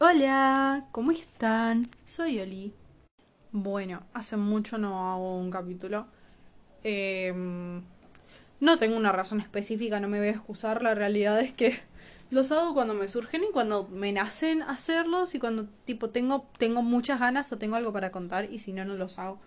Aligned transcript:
Hola, 0.00 0.86
¿cómo 0.92 1.10
están? 1.10 1.90
Soy 2.04 2.38
Oli. 2.38 2.72
Bueno, 3.50 4.04
hace 4.14 4.36
mucho 4.36 4.78
no 4.78 5.10
hago 5.10 5.36
un 5.36 5.50
capítulo. 5.50 6.06
Em, 6.84 7.82
no 8.60 8.78
tengo 8.78 8.96
una 8.96 9.10
razón 9.10 9.40
específica, 9.40 9.98
no 9.98 10.06
me 10.06 10.18
voy 10.18 10.28
a 10.28 10.30
excusar. 10.30 10.82
La 10.84 10.94
realidad 10.94 11.40
es 11.40 11.52
que 11.52 11.80
los 12.30 12.52
hago 12.52 12.74
cuando 12.74 12.94
me 12.94 13.08
surgen 13.08 13.42
y 13.42 13.52
cuando 13.52 13.88
me 13.88 14.12
nacen 14.12 14.62
hacerlos 14.62 15.34
y 15.34 15.40
cuando 15.40 15.66
tipo 15.84 16.10
tengo, 16.10 16.46
tengo 16.58 16.82
muchas 16.82 17.18
ganas 17.18 17.52
o 17.52 17.58
tengo 17.58 17.74
algo 17.74 17.92
para 17.92 18.12
contar 18.12 18.52
y 18.52 18.60
si 18.60 18.72
no, 18.72 18.84
no 18.84 18.94
los 18.94 19.18
hago. 19.18 19.40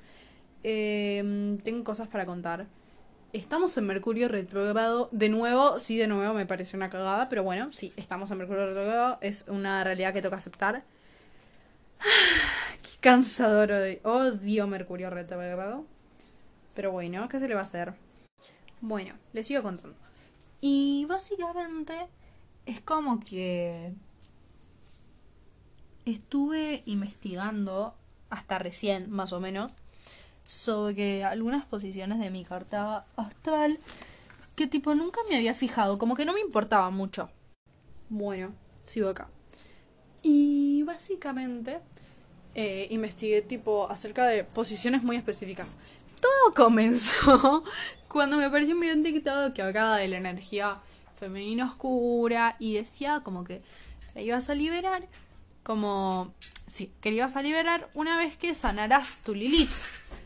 Em, 0.63 1.59
tengo 1.59 1.86
cosas 1.86 2.09
para 2.09 2.25
contar. 2.25 2.68
Estamos 3.34 3.77
en 3.77 3.86
Mercurio 3.86 4.27
retrógrado. 4.27 5.07
De 5.13 5.29
nuevo, 5.29 5.80
sí, 5.80 5.95
de 5.98 6.07
nuevo 6.07 6.34
me 6.34 6.45
parece 6.45 6.75
una 6.75 6.89
cagada, 6.89 7.30
pero 7.30 7.43
bueno, 7.43 7.71
sí, 7.71 7.93
estamos 7.95 8.30
en 8.30 8.38
Mercurio 8.38 8.66
retrógrado. 8.66 9.20
Es 9.21 9.45
una 9.48 9.86
realidad 9.86 10.13
que 10.13 10.21
toca 10.21 10.36
aceptar. 10.36 10.84
Qué 12.81 12.89
cansador. 12.99 13.72
Odio 14.03 14.67
Mercurio 14.67 15.09
retrógrado. 15.09 15.86
Pero 16.75 16.91
bueno, 16.91 17.30
¿qué 17.30 17.39
se 17.39 17.48
le 17.48 17.53
va 17.53 17.62
a 17.62 17.63
hacer? 17.63 17.94
Bueno, 18.81 19.13
les 19.31 19.48
sigo 19.48 19.63
contando. 19.63 19.95
Y 20.59 21.05
básicamente 21.08 22.08
es 22.66 22.81
como 22.81 23.22
que 23.22 23.94
estuve 26.05 26.84
investigando 26.86 27.95
hasta 28.30 28.59
recién, 28.59 29.09
más 29.09 29.31
o 29.31 29.39
menos, 29.39 29.77
sobre 30.51 31.23
algunas 31.23 31.65
posiciones 31.65 32.19
de 32.19 32.29
mi 32.29 32.43
carta 32.43 33.05
astral 33.15 33.79
que 34.53 34.67
tipo 34.67 34.93
nunca 34.93 35.21
me 35.29 35.37
había 35.37 35.53
fijado, 35.53 35.97
como 35.97 36.13
que 36.13 36.25
no 36.25 36.33
me 36.33 36.41
importaba 36.41 36.89
mucho. 36.89 37.29
Bueno, 38.09 38.53
sigo 38.83 39.07
acá. 39.07 39.29
Y 40.23 40.83
básicamente 40.83 41.79
eh, 42.53 42.87
investigué 42.89 43.41
tipo 43.41 43.89
acerca 43.89 44.25
de 44.25 44.43
posiciones 44.43 45.03
muy 45.03 45.16
específicas. 45.16 45.77
Todo 46.19 46.53
comenzó 46.53 47.63
cuando 48.09 48.36
me 48.36 48.43
apareció 48.43 48.75
un 48.75 48.81
video 48.81 48.93
en 48.93 49.03
TikTok 49.03 49.53
que 49.53 49.61
hablaba 49.61 49.95
de 49.95 50.09
la 50.09 50.17
energía 50.17 50.81
femenina 51.17 51.65
oscura 51.65 52.58
y 52.59 52.73
decía 52.73 53.21
como 53.23 53.45
que 53.45 53.61
la 54.15 54.21
ibas 54.21 54.49
a 54.49 54.55
liberar 54.55 55.08
como 55.63 56.33
sí, 56.67 56.91
que 56.99 57.11
la 57.11 57.17
ibas 57.17 57.38
a 57.38 57.41
liberar 57.41 57.89
una 57.93 58.17
vez 58.17 58.36
que 58.36 58.53
sanarás 58.53 59.21
tu 59.21 59.33
Lilith. 59.33 59.71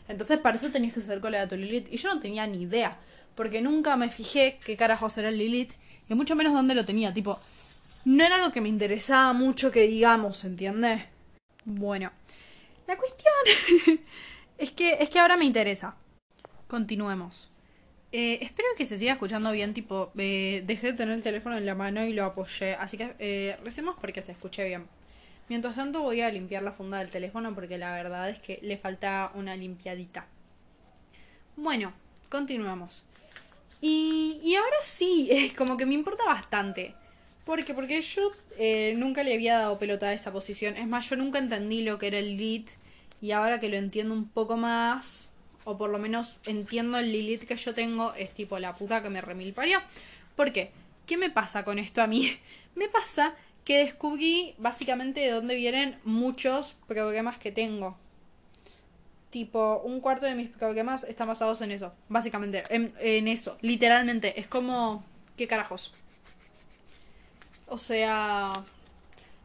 Entonces 0.08 0.38
para 0.38 0.56
eso 0.56 0.70
tenías 0.70 0.94
que 0.94 1.00
hacer 1.00 1.20
colega 1.20 1.42
de 1.46 1.48
tu 1.48 1.56
Lilith. 1.56 1.92
Y 1.92 1.96
yo 1.96 2.12
no 2.12 2.20
tenía 2.20 2.46
ni 2.46 2.62
idea. 2.62 2.98
Porque 3.34 3.60
nunca 3.60 3.96
me 3.96 4.10
fijé 4.10 4.58
qué 4.64 4.76
carajos 4.76 5.16
era 5.18 5.28
el 5.28 5.38
Lilith. 5.38 5.74
Y 6.08 6.14
mucho 6.14 6.36
menos 6.36 6.52
dónde 6.52 6.74
lo 6.74 6.84
tenía. 6.84 7.12
Tipo, 7.12 7.38
no 8.04 8.24
era 8.24 8.36
algo 8.36 8.52
que 8.52 8.60
me 8.60 8.68
interesaba 8.68 9.32
mucho 9.32 9.70
que 9.70 9.86
digamos, 9.86 10.44
¿entiendes? 10.44 11.02
Bueno, 11.64 12.12
la 12.86 12.96
cuestión 12.96 13.34
es 14.58 14.70
que 14.70 14.98
es 15.00 15.10
que 15.10 15.18
ahora 15.18 15.36
me 15.36 15.44
interesa. 15.44 15.96
Continuemos. 16.68 17.50
Eh, 18.12 18.38
espero 18.42 18.68
que 18.76 18.86
se 18.86 18.96
siga 18.96 19.12
escuchando 19.14 19.50
bien, 19.50 19.74
tipo, 19.74 20.12
eh, 20.16 20.62
dejé 20.64 20.92
de 20.92 20.92
tener 20.92 21.14
el 21.16 21.22
teléfono 21.22 21.58
en 21.58 21.66
la 21.66 21.74
mano 21.74 22.04
y 22.04 22.12
lo 22.12 22.24
apoyé, 22.24 22.74
así 22.74 22.96
que 22.96 23.14
eh, 23.18 23.58
recemos 23.64 23.96
porque 24.00 24.22
se 24.22 24.32
escuche 24.32 24.64
bien. 24.64 24.86
Mientras 25.48 25.76
tanto 25.76 26.02
voy 26.02 26.20
a 26.20 26.30
limpiar 26.30 26.62
la 26.62 26.72
funda 26.72 26.98
del 26.98 27.10
teléfono 27.10 27.54
porque 27.54 27.78
la 27.78 27.92
verdad 27.92 28.28
es 28.30 28.40
que 28.40 28.58
le 28.62 28.78
falta 28.78 29.30
una 29.34 29.54
limpiadita. 29.56 30.26
Bueno, 31.56 31.92
continuamos. 32.28 33.04
Y, 33.80 34.40
y 34.42 34.56
ahora 34.56 34.76
sí, 34.82 35.28
es 35.30 35.52
como 35.52 35.76
que 35.76 35.86
me 35.86 35.94
importa 35.94 36.24
bastante. 36.24 36.94
¿Por 37.44 37.64
qué? 37.64 37.74
Porque 37.74 38.02
yo 38.02 38.32
eh, 38.58 38.94
nunca 38.96 39.22
le 39.22 39.34
había 39.34 39.58
dado 39.58 39.78
pelota 39.78 40.08
a 40.08 40.12
esa 40.12 40.32
posición. 40.32 40.76
Es 40.76 40.88
más, 40.88 41.08
yo 41.08 41.16
nunca 41.16 41.38
entendí 41.38 41.82
lo 41.82 41.98
que 41.98 42.08
era 42.08 42.18
el 42.18 42.36
Lilith. 42.36 42.70
Y 43.20 43.30
ahora 43.30 43.60
que 43.60 43.68
lo 43.68 43.76
entiendo 43.76 44.12
un 44.14 44.28
poco 44.28 44.56
más, 44.56 45.32
o 45.64 45.78
por 45.78 45.90
lo 45.90 45.98
menos 45.98 46.38
entiendo 46.44 46.98
el 46.98 47.12
Lilith 47.12 47.44
que 47.44 47.56
yo 47.56 47.72
tengo, 47.74 48.14
es 48.14 48.32
tipo 48.32 48.58
la 48.58 48.74
puta 48.74 49.02
que 49.02 49.10
me 49.10 49.20
remilparió. 49.20 49.78
¿Por 50.34 50.52
qué? 50.52 50.72
¿Qué 51.06 51.16
me 51.16 51.30
pasa 51.30 51.64
con 51.64 51.78
esto 51.78 52.02
a 52.02 52.06
mí? 52.06 52.36
Me 52.74 52.88
pasa 52.88 53.34
que 53.66 53.78
descubrí 53.78 54.54
básicamente 54.58 55.20
de 55.20 55.32
dónde 55.32 55.56
vienen 55.56 55.98
muchos 56.04 56.76
problemas 56.86 57.36
que 57.36 57.50
tengo. 57.50 57.98
Tipo, 59.30 59.82
un 59.84 60.00
cuarto 60.00 60.24
de 60.24 60.36
mis 60.36 60.50
problemas 60.50 61.02
están 61.02 61.26
basados 61.26 61.60
en 61.62 61.72
eso. 61.72 61.92
Básicamente, 62.08 62.62
en, 62.70 62.94
en 63.00 63.26
eso. 63.26 63.58
Literalmente. 63.60 64.38
Es 64.38 64.46
como... 64.46 65.04
¿Qué 65.36 65.48
carajos? 65.48 65.92
O 67.66 67.76
sea... 67.76 68.52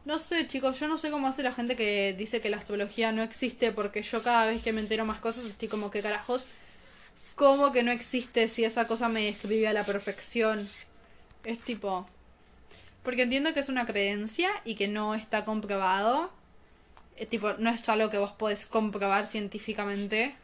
No 0.04 0.20
sé, 0.20 0.46
chicos, 0.46 0.78
yo 0.78 0.86
no 0.86 0.98
sé 0.98 1.10
cómo 1.10 1.26
hace 1.26 1.42
la 1.42 1.52
gente 1.52 1.74
que 1.74 2.14
dice 2.16 2.40
que 2.40 2.48
la 2.48 2.58
astrología 2.58 3.10
no 3.10 3.22
existe 3.22 3.72
porque 3.72 4.02
yo 4.02 4.22
cada 4.22 4.46
vez 4.46 4.62
que 4.62 4.72
me 4.72 4.80
entero 4.80 5.04
más 5.04 5.18
cosas 5.18 5.46
estoy 5.46 5.66
como 5.66 5.90
que 5.90 6.00
carajos. 6.00 6.46
¿Cómo 7.34 7.72
que 7.72 7.82
no 7.82 7.90
existe 7.90 8.48
si 8.48 8.64
esa 8.64 8.86
cosa 8.86 9.08
me 9.08 9.24
describe 9.24 9.66
a 9.66 9.72
la 9.72 9.82
perfección? 9.82 10.68
Es 11.42 11.58
tipo... 11.58 12.06
Porque 13.02 13.22
entiendo 13.22 13.52
que 13.52 13.60
es 13.60 13.68
una 13.68 13.86
creencia 13.86 14.50
y 14.64 14.76
que 14.76 14.88
no 14.88 15.14
está 15.14 15.44
comprobado. 15.44 16.30
Eh, 17.16 17.26
tipo, 17.26 17.54
no 17.54 17.70
es 17.70 17.88
algo 17.88 18.10
que 18.10 18.18
vos 18.18 18.32
podés 18.32 18.66
comprobar 18.66 19.26
científicamente. 19.26 20.34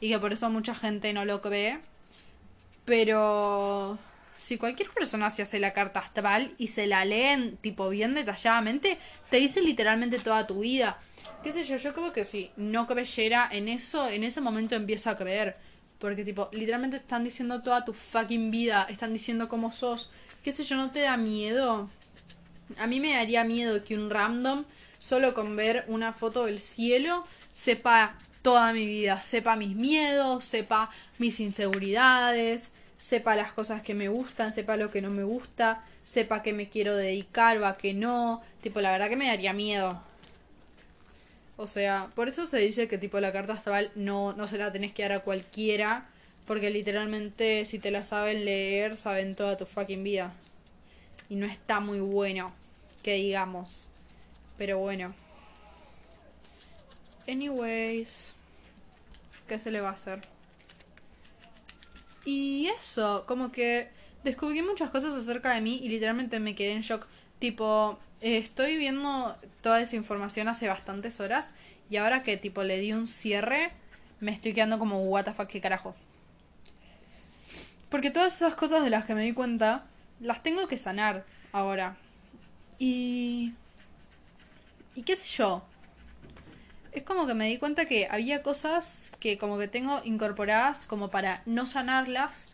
Y 0.00 0.08
que 0.08 0.18
por 0.18 0.32
eso 0.32 0.50
mucha 0.50 0.74
gente 0.74 1.12
no 1.12 1.24
lo 1.24 1.40
cree. 1.40 1.78
Pero 2.84 3.98
si 4.36 4.58
cualquier 4.58 4.90
persona 4.90 5.30
se 5.30 5.42
hace 5.42 5.60
la 5.60 5.72
carta 5.72 6.00
astral 6.00 6.54
y 6.58 6.68
se 6.68 6.88
la 6.88 7.04
leen 7.04 7.56
tipo 7.58 7.88
bien 7.88 8.14
detalladamente, 8.14 8.98
te 9.30 9.36
dice 9.36 9.62
literalmente 9.62 10.18
toda 10.18 10.46
tu 10.48 10.60
vida. 10.60 10.98
Qué 11.44 11.52
sé 11.52 11.62
yo, 11.62 11.76
yo 11.76 11.94
creo 11.94 12.12
que 12.12 12.24
si 12.24 12.50
no 12.56 12.88
creyera 12.88 13.48
en 13.50 13.68
eso, 13.68 14.08
en 14.08 14.24
ese 14.24 14.40
momento 14.40 14.74
empiezo 14.74 15.10
a 15.10 15.16
creer. 15.16 15.56
Porque 16.00 16.24
tipo, 16.24 16.48
literalmente 16.52 16.96
están 16.96 17.22
diciendo 17.22 17.62
toda 17.62 17.84
tu 17.84 17.92
fucking 17.92 18.50
vida, 18.50 18.86
están 18.90 19.12
diciendo 19.12 19.48
cómo 19.48 19.72
sos 19.72 20.10
qué 20.42 20.52
sé 20.52 20.64
yo, 20.64 20.76
no 20.76 20.90
te 20.90 21.00
da 21.00 21.16
miedo. 21.16 21.88
A 22.78 22.86
mí 22.86 23.00
me 23.00 23.14
daría 23.14 23.44
miedo 23.44 23.84
que 23.84 23.96
un 23.96 24.10
random, 24.10 24.64
solo 24.98 25.34
con 25.34 25.56
ver 25.56 25.84
una 25.88 26.12
foto 26.12 26.46
del 26.46 26.60
cielo, 26.60 27.24
sepa 27.50 28.18
toda 28.42 28.72
mi 28.72 28.86
vida, 28.86 29.22
sepa 29.22 29.56
mis 29.56 29.76
miedos, 29.76 30.44
sepa 30.44 30.90
mis 31.18 31.40
inseguridades, 31.40 32.72
sepa 32.96 33.36
las 33.36 33.52
cosas 33.52 33.82
que 33.82 33.94
me 33.94 34.08
gustan, 34.08 34.52
sepa 34.52 34.76
lo 34.76 34.90
que 34.90 35.02
no 35.02 35.10
me 35.10 35.24
gusta, 35.24 35.84
sepa 36.02 36.42
que 36.42 36.52
me 36.52 36.68
quiero 36.68 36.96
dedicar 36.96 37.58
o 37.58 37.66
a 37.66 37.76
que 37.76 37.94
no. 37.94 38.42
Tipo, 38.62 38.80
la 38.80 38.92
verdad 38.92 39.08
que 39.08 39.16
me 39.16 39.28
daría 39.28 39.52
miedo. 39.52 40.02
O 41.56 41.66
sea, 41.66 42.08
por 42.14 42.28
eso 42.28 42.46
se 42.46 42.58
dice 42.58 42.88
que 42.88 42.98
tipo 42.98 43.20
la 43.20 43.32
carta 43.32 43.52
astral 43.52 43.92
no, 43.94 44.32
no 44.32 44.48
se 44.48 44.58
la 44.58 44.72
tenés 44.72 44.92
que 44.92 45.02
dar 45.02 45.12
a 45.12 45.20
cualquiera 45.20 46.08
porque 46.52 46.68
literalmente 46.68 47.64
si 47.64 47.78
te 47.78 47.90
la 47.90 48.04
saben 48.04 48.44
leer, 48.44 48.94
saben 48.94 49.34
toda 49.34 49.56
tu 49.56 49.64
fucking 49.64 50.04
vida. 50.04 50.34
Y 51.30 51.36
no 51.36 51.46
está 51.46 51.80
muy 51.80 51.98
bueno, 52.00 52.52
que 53.02 53.14
digamos. 53.14 53.90
Pero 54.58 54.76
bueno. 54.76 55.14
Anyways. 57.26 58.34
¿Qué 59.48 59.58
se 59.58 59.70
le 59.70 59.80
va 59.80 59.88
a 59.88 59.92
hacer? 59.92 60.20
Y 62.26 62.66
eso, 62.66 63.24
como 63.26 63.50
que 63.50 63.88
descubrí 64.22 64.60
muchas 64.60 64.90
cosas 64.90 65.14
acerca 65.14 65.54
de 65.54 65.62
mí 65.62 65.80
y 65.82 65.88
literalmente 65.88 66.38
me 66.38 66.54
quedé 66.54 66.72
en 66.72 66.82
shock. 66.82 67.06
Tipo, 67.38 67.98
eh, 68.20 68.36
estoy 68.36 68.76
viendo 68.76 69.38
toda 69.62 69.80
esa 69.80 69.96
información 69.96 70.48
hace 70.48 70.68
bastantes 70.68 71.18
horas 71.18 71.50
y 71.88 71.96
ahora 71.96 72.22
que 72.22 72.36
tipo 72.36 72.62
le 72.62 72.78
di 72.78 72.92
un 72.92 73.08
cierre, 73.08 73.70
me 74.20 74.32
estoy 74.32 74.52
quedando 74.52 74.78
como, 74.78 74.98
what 75.04 75.24
the 75.24 75.32
fuck, 75.32 75.48
qué 75.48 75.62
carajo. 75.62 75.94
Porque 77.92 78.10
todas 78.10 78.34
esas 78.34 78.54
cosas 78.54 78.82
de 78.82 78.88
las 78.88 79.04
que 79.04 79.14
me 79.14 79.20
di 79.20 79.34
cuenta, 79.34 79.84
las 80.18 80.42
tengo 80.42 80.66
que 80.66 80.78
sanar 80.78 81.26
ahora. 81.52 81.98
Y... 82.78 83.52
¿Y 84.94 85.02
qué 85.02 85.14
sé 85.14 85.28
yo? 85.28 85.62
Es 86.92 87.02
como 87.02 87.26
que 87.26 87.34
me 87.34 87.48
di 87.48 87.58
cuenta 87.58 87.84
que 87.84 88.08
había 88.10 88.42
cosas 88.42 89.12
que 89.20 89.36
como 89.36 89.58
que 89.58 89.68
tengo 89.68 90.00
incorporadas 90.04 90.86
como 90.86 91.10
para 91.10 91.42
no 91.44 91.66
sanarlas, 91.66 92.46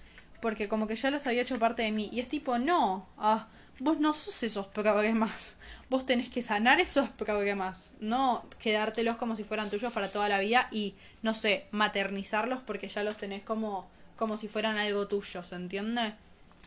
porque 0.42 0.66
como 0.66 0.88
que 0.88 0.96
ya 0.96 1.12
las 1.12 1.28
había 1.28 1.42
hecho 1.42 1.60
parte 1.60 1.82
de 1.82 1.92
mí. 1.92 2.08
Y 2.12 2.18
es 2.18 2.28
tipo, 2.28 2.58
no, 2.58 3.06
ah, 3.16 3.46
vos 3.78 4.00
no 4.00 4.14
sos 4.14 4.42
esos 4.42 4.66
problemas. 4.66 5.56
Vos 5.88 6.04
tenés 6.04 6.30
que 6.30 6.42
sanar 6.42 6.80
esos 6.80 7.10
problemas, 7.10 7.94
no 8.00 8.44
quedártelos 8.58 9.14
como 9.14 9.36
si 9.36 9.44
fueran 9.44 9.70
tuyos 9.70 9.92
para 9.92 10.08
toda 10.08 10.28
la 10.28 10.40
vida 10.40 10.68
y, 10.72 10.96
no 11.22 11.32
sé, 11.32 11.68
maternizarlos 11.70 12.60
porque 12.66 12.88
ya 12.88 13.04
los 13.04 13.16
tenés 13.16 13.42
como 13.44 13.88
como 14.18 14.36
si 14.36 14.48
fueran 14.48 14.76
algo 14.76 15.06
tuyo, 15.06 15.42
¿se 15.44 15.54
entiende? 15.54 16.12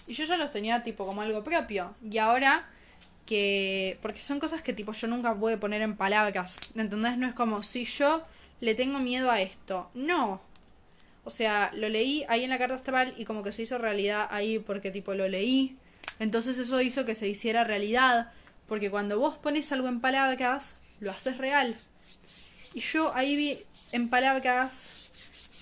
Y 0.08 0.14
yo 0.14 0.24
ya 0.26 0.38
los 0.38 0.52
tenía 0.52 0.84
tipo 0.84 1.06
como 1.06 1.22
algo 1.22 1.44
propio. 1.44 1.94
Y 2.02 2.18
ahora 2.18 2.68
que... 3.26 4.00
Porque 4.02 4.22
son 4.22 4.40
cosas 4.40 4.62
que 4.62 4.74
tipo 4.74 4.94
yo 4.94 5.08
nunca 5.08 5.36
puedo 5.36 5.60
poner 5.60 5.82
en 5.82 5.98
palabras. 5.98 6.58
¿Entendés? 6.76 7.18
No 7.18 7.28
es 7.28 7.34
como 7.34 7.62
si 7.62 7.86
yo 7.86 8.24
le 8.62 8.74
tengo 8.74 9.00
miedo 9.00 9.30
a 9.30 9.42
esto. 9.42 9.92
No. 9.94 10.42
O 11.26 11.30
sea, 11.30 11.72
lo 11.76 11.90
leí 11.90 12.26
ahí 12.30 12.46
en 12.46 12.50
la 12.50 12.58
carta 12.58 12.76
astral 12.76 13.14
y 13.18 13.26
como 13.26 13.44
que 13.44 13.52
se 13.52 13.64
hizo 13.64 13.78
realidad 13.78 14.28
ahí 14.32 14.58
porque 14.58 14.90
tipo 14.90 15.14
lo 15.14 15.28
leí. 15.28 15.78
Entonces 16.20 16.58
eso 16.58 16.80
hizo 16.82 17.06
que 17.06 17.16
se 17.16 17.28
hiciera 17.28 17.66
realidad. 17.66 18.32
Porque 18.68 18.90
cuando 18.90 19.20
vos 19.20 19.38
pones 19.38 19.72
algo 19.74 19.90
en 19.90 20.00
palabras, 20.00 20.78
lo 21.02 21.12
haces 21.12 21.38
real. 21.38 21.76
Y 22.74 22.80
yo 22.80 23.14
ahí 23.14 23.36
vi 23.36 23.58
en 23.92 24.10
palabras 24.10 25.01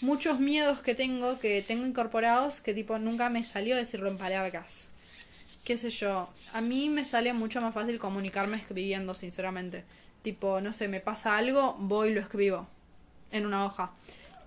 muchos 0.02 0.40
miedos 0.40 0.82
que 0.82 0.96
tengo, 0.96 1.40
que 1.40 1.62
tengo 1.62 1.86
incorporados, 1.86 2.62
que 2.62 2.74
tipo 2.74 2.98
nunca 3.00 3.30
me 3.30 3.44
salió 3.44 3.76
decirlo 3.76 4.10
en 4.10 4.18
palabras. 4.18 4.90
Qué 5.64 5.78
sé 5.78 5.90
yo, 5.90 6.30
a 6.54 6.62
mí 6.62 6.90
me 6.90 7.06
sale 7.06 7.34
mucho 7.34 7.62
más 7.62 7.74
fácil 7.74 8.00
comunicarme 8.00 8.58
escribiendo, 8.58 9.14
sinceramente. 9.14 9.84
Tipo, 10.22 10.62
no 10.62 10.74
sé, 10.74 10.88
me 10.88 11.00
pasa 11.00 11.38
algo, 11.38 11.76
voy 11.80 12.10
y 12.10 12.14
lo 12.14 12.22
escribo 12.22 12.68
en 13.32 13.46
una 13.46 13.66
hoja. 13.66 13.92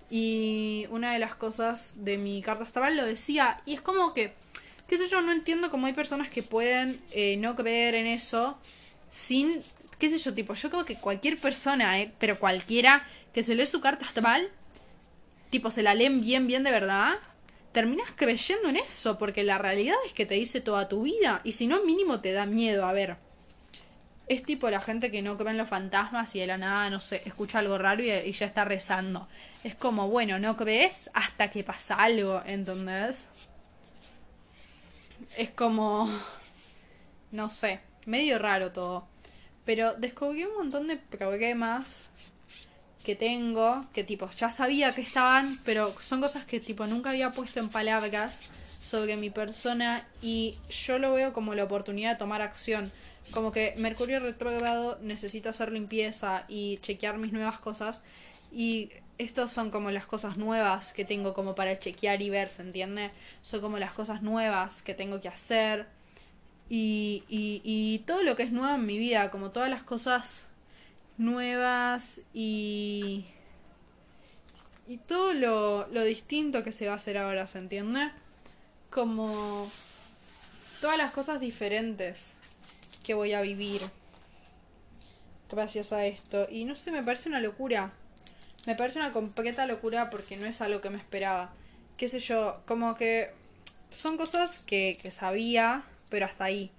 Y 0.09 0.85
una 0.89 1.13
de 1.13 1.19
las 1.19 1.35
cosas 1.35 2.03
de 2.03 2.17
mi 2.17 2.41
carta 2.41 2.63
astral 2.63 2.97
lo 2.97 3.05
decía, 3.05 3.61
y 3.65 3.73
es 3.73 3.81
como 3.81 4.13
que, 4.13 4.33
qué 4.87 4.97
sé 4.97 5.07
yo, 5.07 5.21
no 5.21 5.31
entiendo 5.31 5.71
cómo 5.71 5.87
hay 5.87 5.93
personas 5.93 6.29
que 6.29 6.43
pueden 6.43 6.99
eh, 7.11 7.37
no 7.37 7.55
creer 7.55 7.95
en 7.95 8.05
eso 8.05 8.57
sin, 9.09 9.63
qué 9.97 10.09
sé 10.09 10.17
yo, 10.17 10.33
tipo, 10.33 10.53
yo 10.55 10.69
creo 10.69 10.85
que 10.85 10.95
cualquier 10.95 11.39
persona, 11.39 11.99
eh, 12.01 12.11
pero 12.19 12.37
cualquiera 12.37 13.07
que 13.33 13.43
se 13.43 13.55
lee 13.55 13.65
su 13.65 13.81
carta 13.81 14.05
astral, 14.05 14.49
tipo, 15.53 15.69
se 15.69 15.83
la 15.83 15.93
leen 15.93 16.19
bien, 16.19 16.47
bien 16.47 16.63
de 16.63 16.71
verdad, 16.71 17.13
terminas 17.73 18.09
creyendo 18.15 18.69
en 18.69 18.75
eso, 18.75 19.19
porque 19.19 19.43
la 19.43 19.59
realidad 19.59 19.95
es 20.03 20.11
que 20.11 20.25
te 20.25 20.33
dice 20.33 20.61
toda 20.61 20.89
tu 20.89 21.03
vida, 21.03 21.41
y 21.43 21.51
si 21.51 21.67
no, 21.67 21.83
mínimo 21.83 22.21
te 22.21 22.33
da 22.33 22.47
miedo, 22.47 22.87
a 22.87 22.91
ver. 22.91 23.17
Es 24.27 24.41
tipo 24.43 24.67
la 24.71 24.81
gente 24.81 25.11
que 25.11 25.21
no 25.21 25.37
cree 25.37 25.51
en 25.51 25.59
los 25.59 25.69
fantasmas 25.69 26.35
y 26.35 26.39
de 26.39 26.47
la 26.47 26.57
nada, 26.57 26.89
no 26.89 26.99
sé, 26.99 27.21
escucha 27.25 27.59
algo 27.59 27.77
raro 27.77 28.01
y, 28.01 28.31
ya 28.31 28.47
está 28.47 28.65
rezando. 28.65 29.27
Es 29.63 29.75
como, 29.75 30.09
bueno, 30.09 30.39
no 30.39 30.57
crees 30.57 31.11
hasta 31.13 31.51
que 31.51 31.63
pasa 31.63 31.97
algo, 31.97 32.41
¿entendés? 32.47 33.29
Es 35.37 35.51
como, 35.51 36.09
no 37.31 37.49
sé, 37.51 37.79
medio 38.07 38.39
raro 38.39 38.71
todo. 38.71 39.07
Pero 39.65 39.93
descubrí 39.93 40.45
un 40.45 40.55
montón 40.55 40.87
de 40.87 40.97
problemas 40.97 42.09
que 43.03 43.15
tengo, 43.15 43.81
que 43.93 44.03
tipo, 44.03 44.29
ya 44.29 44.49
sabía 44.49 44.93
que 44.93 45.01
estaban, 45.01 45.59
pero 45.65 45.93
son 46.01 46.21
cosas 46.21 46.45
que 46.45 46.59
tipo 46.59 46.87
nunca 46.87 47.11
había 47.11 47.31
puesto 47.31 47.59
en 47.59 47.69
palabras 47.69 48.41
sobre 48.79 49.15
mi 49.15 49.29
persona 49.29 50.05
y 50.21 50.55
yo 50.69 50.99
lo 50.99 51.13
veo 51.13 51.33
como 51.33 51.55
la 51.55 51.63
oportunidad 51.63 52.11
de 52.11 52.17
tomar 52.17 52.41
acción. 52.41 52.91
Como 53.31 53.51
que 53.51 53.73
Mercurio 53.77 54.19
retrógrado 54.19 54.97
necesito 55.01 55.49
hacer 55.49 55.71
limpieza 55.71 56.45
y 56.47 56.77
chequear 56.77 57.17
mis 57.17 57.31
nuevas 57.31 57.59
cosas 57.59 58.03
y 58.51 58.91
estos 59.17 59.51
son 59.51 59.69
como 59.69 59.91
las 59.91 60.05
cosas 60.05 60.37
nuevas 60.37 60.91
que 60.91 61.05
tengo 61.05 61.33
como 61.33 61.55
para 61.55 61.79
chequear 61.79 62.21
y 62.21 62.29
ver, 62.29 62.49
¿se 62.49 62.63
entiende? 62.63 63.11
Son 63.41 63.61
como 63.61 63.77
las 63.77 63.91
cosas 63.91 64.21
nuevas 64.21 64.81
que 64.81 64.93
tengo 64.93 65.21
que 65.21 65.29
hacer 65.29 65.87
y, 66.69 67.23
y, 67.29 67.61
y 67.63 67.99
todo 67.99 68.23
lo 68.23 68.35
que 68.35 68.43
es 68.43 68.51
nuevo 68.51 68.75
en 68.75 68.85
mi 68.85 68.97
vida, 68.97 69.31
como 69.31 69.51
todas 69.51 69.69
las 69.69 69.83
cosas 69.83 70.49
nuevas 71.17 72.21
y 72.33 73.25
y 74.87 74.97
todo 74.97 75.33
lo, 75.33 75.87
lo 75.87 76.03
distinto 76.03 76.63
que 76.63 76.71
se 76.71 76.87
va 76.87 76.93
a 76.93 76.97
hacer 76.97 77.17
ahora, 77.17 77.47
¿se 77.47 77.59
entiende? 77.59 78.11
Como 78.89 79.71
todas 80.81 80.97
las 80.97 81.13
cosas 81.13 81.39
diferentes 81.39 82.33
que 83.03 83.13
voy 83.13 83.33
a 83.33 83.41
vivir 83.41 83.81
gracias 85.49 85.93
a 85.93 86.05
esto. 86.05 86.47
Y 86.49 86.65
no 86.65 86.75
sé, 86.75 86.91
me 86.91 87.03
parece 87.03 87.29
una 87.29 87.39
locura. 87.39 87.91
Me 88.65 88.75
parece 88.75 88.99
una 88.99 89.11
completa 89.11 89.65
locura 89.65 90.09
porque 90.09 90.37
no 90.37 90.45
es 90.45 90.61
algo 90.61 90.81
que 90.81 90.89
me 90.89 90.97
esperaba. 90.97 91.53
Qué 91.97 92.09
sé 92.09 92.19
yo, 92.19 92.61
como 92.65 92.95
que 92.95 93.31
son 93.89 94.17
cosas 94.17 94.59
que, 94.59 94.97
que 95.01 95.11
sabía, 95.11 95.83
pero 96.09 96.25
hasta 96.25 96.45
ahí. 96.45 96.71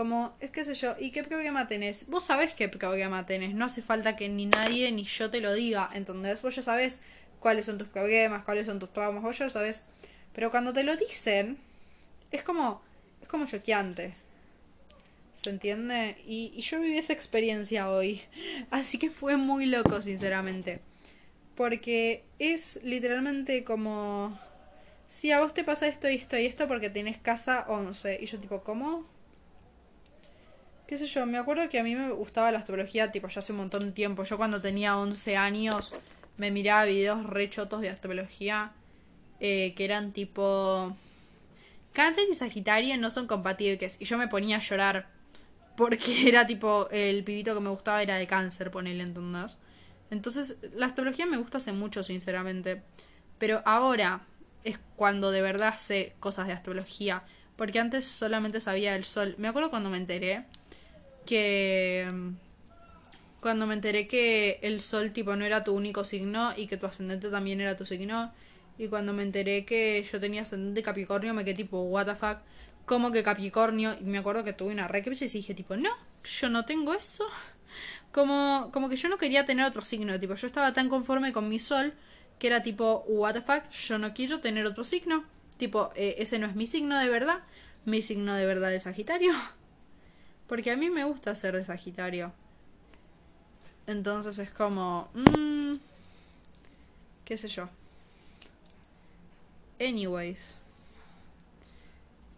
Como, 0.00 0.34
es 0.40 0.50
que 0.50 0.64
sé 0.64 0.72
yo, 0.72 0.94
¿y 0.98 1.10
qué 1.10 1.24
problema 1.24 1.68
tenés? 1.68 2.08
Vos 2.08 2.24
sabés 2.24 2.54
qué 2.54 2.70
problema 2.70 3.26
tenés, 3.26 3.54
no 3.54 3.66
hace 3.66 3.82
falta 3.82 4.16
que 4.16 4.30
ni 4.30 4.46
nadie 4.46 4.90
ni 4.92 5.04
yo 5.04 5.30
te 5.30 5.42
lo 5.42 5.52
diga, 5.52 5.90
¿entendés? 5.92 6.40
Vos 6.40 6.56
ya 6.56 6.62
sabés 6.62 7.02
cuáles 7.38 7.66
son 7.66 7.76
tus 7.76 7.88
problemas, 7.88 8.42
cuáles 8.42 8.64
son 8.64 8.78
tus 8.78 8.90
traumas, 8.94 9.22
vos 9.22 9.36
ya 9.36 9.50
sabés. 9.50 9.84
Pero 10.32 10.50
cuando 10.50 10.72
te 10.72 10.84
lo 10.84 10.96
dicen, 10.96 11.58
es 12.30 12.42
como, 12.42 12.80
es 13.20 13.28
como 13.28 13.44
choqueante. 13.44 14.14
¿Se 15.34 15.50
entiende? 15.50 16.16
Y, 16.26 16.50
y 16.56 16.62
yo 16.62 16.80
viví 16.80 16.96
esa 16.96 17.12
experiencia 17.12 17.90
hoy. 17.90 18.22
Así 18.70 18.96
que 18.96 19.10
fue 19.10 19.36
muy 19.36 19.66
loco, 19.66 20.00
sinceramente. 20.00 20.80
Porque 21.56 22.24
es 22.38 22.80
literalmente 22.84 23.64
como... 23.64 24.40
Si 25.08 25.30
a 25.30 25.40
vos 25.40 25.52
te 25.52 25.62
pasa 25.62 25.88
esto 25.88 26.08
y 26.08 26.14
esto 26.14 26.38
y 26.38 26.46
esto 26.46 26.66
porque 26.68 26.88
tenés 26.88 27.18
casa 27.18 27.66
11. 27.68 28.18
Y 28.22 28.24
yo 28.24 28.38
tipo, 28.38 28.62
¿cómo? 28.62 29.04
Qué 30.90 30.98
sé 30.98 31.06
yo, 31.06 31.24
me 31.24 31.38
acuerdo 31.38 31.68
que 31.68 31.78
a 31.78 31.84
mí 31.84 31.94
me 31.94 32.10
gustaba 32.10 32.50
la 32.50 32.58
astrología, 32.58 33.12
tipo, 33.12 33.28
ya 33.28 33.38
hace 33.38 33.52
un 33.52 33.58
montón 33.58 33.82
de 33.82 33.92
tiempo. 33.92 34.24
Yo 34.24 34.36
cuando 34.36 34.60
tenía 34.60 34.98
11 34.98 35.36
años 35.36 35.92
me 36.36 36.50
miraba 36.50 36.84
videos 36.84 37.24
rechotos 37.26 37.80
de 37.80 37.90
astrología 37.90 38.72
eh, 39.38 39.72
que 39.76 39.84
eran 39.84 40.12
tipo... 40.12 40.96
Cáncer 41.92 42.24
y 42.28 42.34
Sagitario 42.34 42.96
no 42.98 43.10
son 43.10 43.28
compatibles. 43.28 43.98
Y 44.00 44.04
yo 44.04 44.18
me 44.18 44.26
ponía 44.26 44.56
a 44.56 44.58
llorar 44.58 45.06
porque 45.76 46.28
era 46.28 46.48
tipo, 46.48 46.88
el 46.90 47.22
pibito 47.22 47.54
que 47.54 47.60
me 47.60 47.70
gustaba 47.70 48.02
era 48.02 48.16
de 48.16 48.26
cáncer, 48.26 48.72
ponele, 48.72 49.04
¿entendés? 49.04 49.58
Entonces, 50.10 50.58
la 50.74 50.86
astrología 50.86 51.24
me 51.24 51.36
gusta 51.36 51.58
hace 51.58 51.70
mucho, 51.70 52.02
sinceramente. 52.02 52.82
Pero 53.38 53.62
ahora 53.64 54.22
es 54.64 54.80
cuando 54.96 55.30
de 55.30 55.40
verdad 55.40 55.76
sé 55.78 56.16
cosas 56.18 56.48
de 56.48 56.52
astrología. 56.52 57.22
Porque 57.54 57.78
antes 57.78 58.06
solamente 58.06 58.58
sabía 58.58 58.96
el 58.96 59.04
sol. 59.04 59.36
Me 59.38 59.46
acuerdo 59.46 59.70
cuando 59.70 59.88
me 59.88 59.96
enteré 59.96 60.46
que 61.30 62.10
mm, 62.12 62.30
cuando 63.40 63.68
me 63.68 63.74
enteré 63.74 64.08
que 64.08 64.58
el 64.62 64.80
sol 64.80 65.12
tipo 65.12 65.36
no 65.36 65.44
era 65.44 65.62
tu 65.62 65.72
único 65.72 66.04
signo 66.04 66.52
y 66.56 66.66
que 66.66 66.76
tu 66.76 66.86
ascendente 66.86 67.30
también 67.30 67.60
era 67.60 67.76
tu 67.76 67.86
signo 67.86 68.32
y 68.78 68.88
cuando 68.88 69.12
me 69.12 69.22
enteré 69.22 69.64
que 69.64 70.04
yo 70.10 70.18
tenía 70.18 70.42
ascendente 70.42 70.82
Capricornio 70.82 71.32
me 71.32 71.44
quedé 71.44 71.54
tipo 71.54 71.82
what 71.82 72.06
the 72.06 72.16
fuck 72.16 72.38
como 72.84 73.12
que 73.12 73.22
Capricornio 73.22 73.96
y 74.00 74.04
me 74.06 74.18
acuerdo 74.18 74.42
que 74.42 74.52
tuve 74.52 74.72
una 74.72 74.88
re 74.88 75.04
y 75.06 75.26
dije 75.28 75.54
tipo 75.54 75.76
no 75.76 75.90
yo 76.24 76.48
no 76.48 76.64
tengo 76.64 76.94
eso. 76.94 77.24
Como 78.12 78.70
como 78.72 78.88
que 78.88 78.96
yo 78.96 79.08
no 79.08 79.16
quería 79.18 79.46
tener 79.46 79.64
otro 79.64 79.82
signo 79.82 80.18
tipo 80.18 80.34
yo 80.34 80.48
estaba 80.48 80.72
tan 80.72 80.88
conforme 80.88 81.32
con 81.32 81.48
mi 81.48 81.60
sol 81.60 81.94
que 82.40 82.48
era 82.48 82.64
tipo 82.64 83.04
what 83.06 83.34
the 83.34 83.40
fuck 83.40 83.70
yo 83.70 83.98
no 83.98 84.12
quiero 84.14 84.40
tener 84.40 84.66
otro 84.66 84.82
signo. 84.82 85.24
Tipo 85.58 85.92
eh, 85.94 86.16
ese 86.18 86.40
no 86.40 86.48
es 86.48 86.56
mi 86.56 86.66
signo 86.66 86.98
de 86.98 87.08
verdad 87.08 87.38
mi 87.84 88.02
signo 88.02 88.34
de 88.34 88.46
verdad 88.46 88.74
es 88.74 88.82
Sagitario 88.82 89.32
porque 90.50 90.72
a 90.72 90.76
mí 90.76 90.90
me 90.90 91.04
gusta 91.04 91.32
ser 91.36 91.54
de 91.54 91.62
Sagitario. 91.62 92.32
Entonces 93.86 94.36
es 94.40 94.50
como... 94.50 95.08
Mmm, 95.14 95.76
¿Qué 97.24 97.36
sé 97.36 97.46
yo? 97.46 97.68
Anyways. 99.78 100.56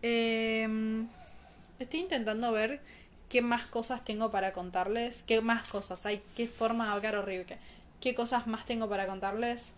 Em, 0.03 1.09
estoy 1.79 2.01
intentando 2.01 2.53
ver 2.53 2.83
qué 3.31 3.41
más 3.41 3.65
cosas 3.65 4.05
tengo 4.05 4.31
para 4.31 4.53
contarles. 4.53 5.23
¿Qué 5.23 5.41
más 5.41 5.67
cosas 5.67 6.05
hay? 6.05 6.23
¿Qué 6.37 6.47
forma 6.47 6.85
de 6.85 6.93
hablar 6.93 7.17
horrible? 7.17 7.57
¿Qué 8.03 8.15
cosas 8.15 8.47
más 8.47 8.67
tengo 8.67 8.91
para 8.91 9.07
contarles? 9.07 9.73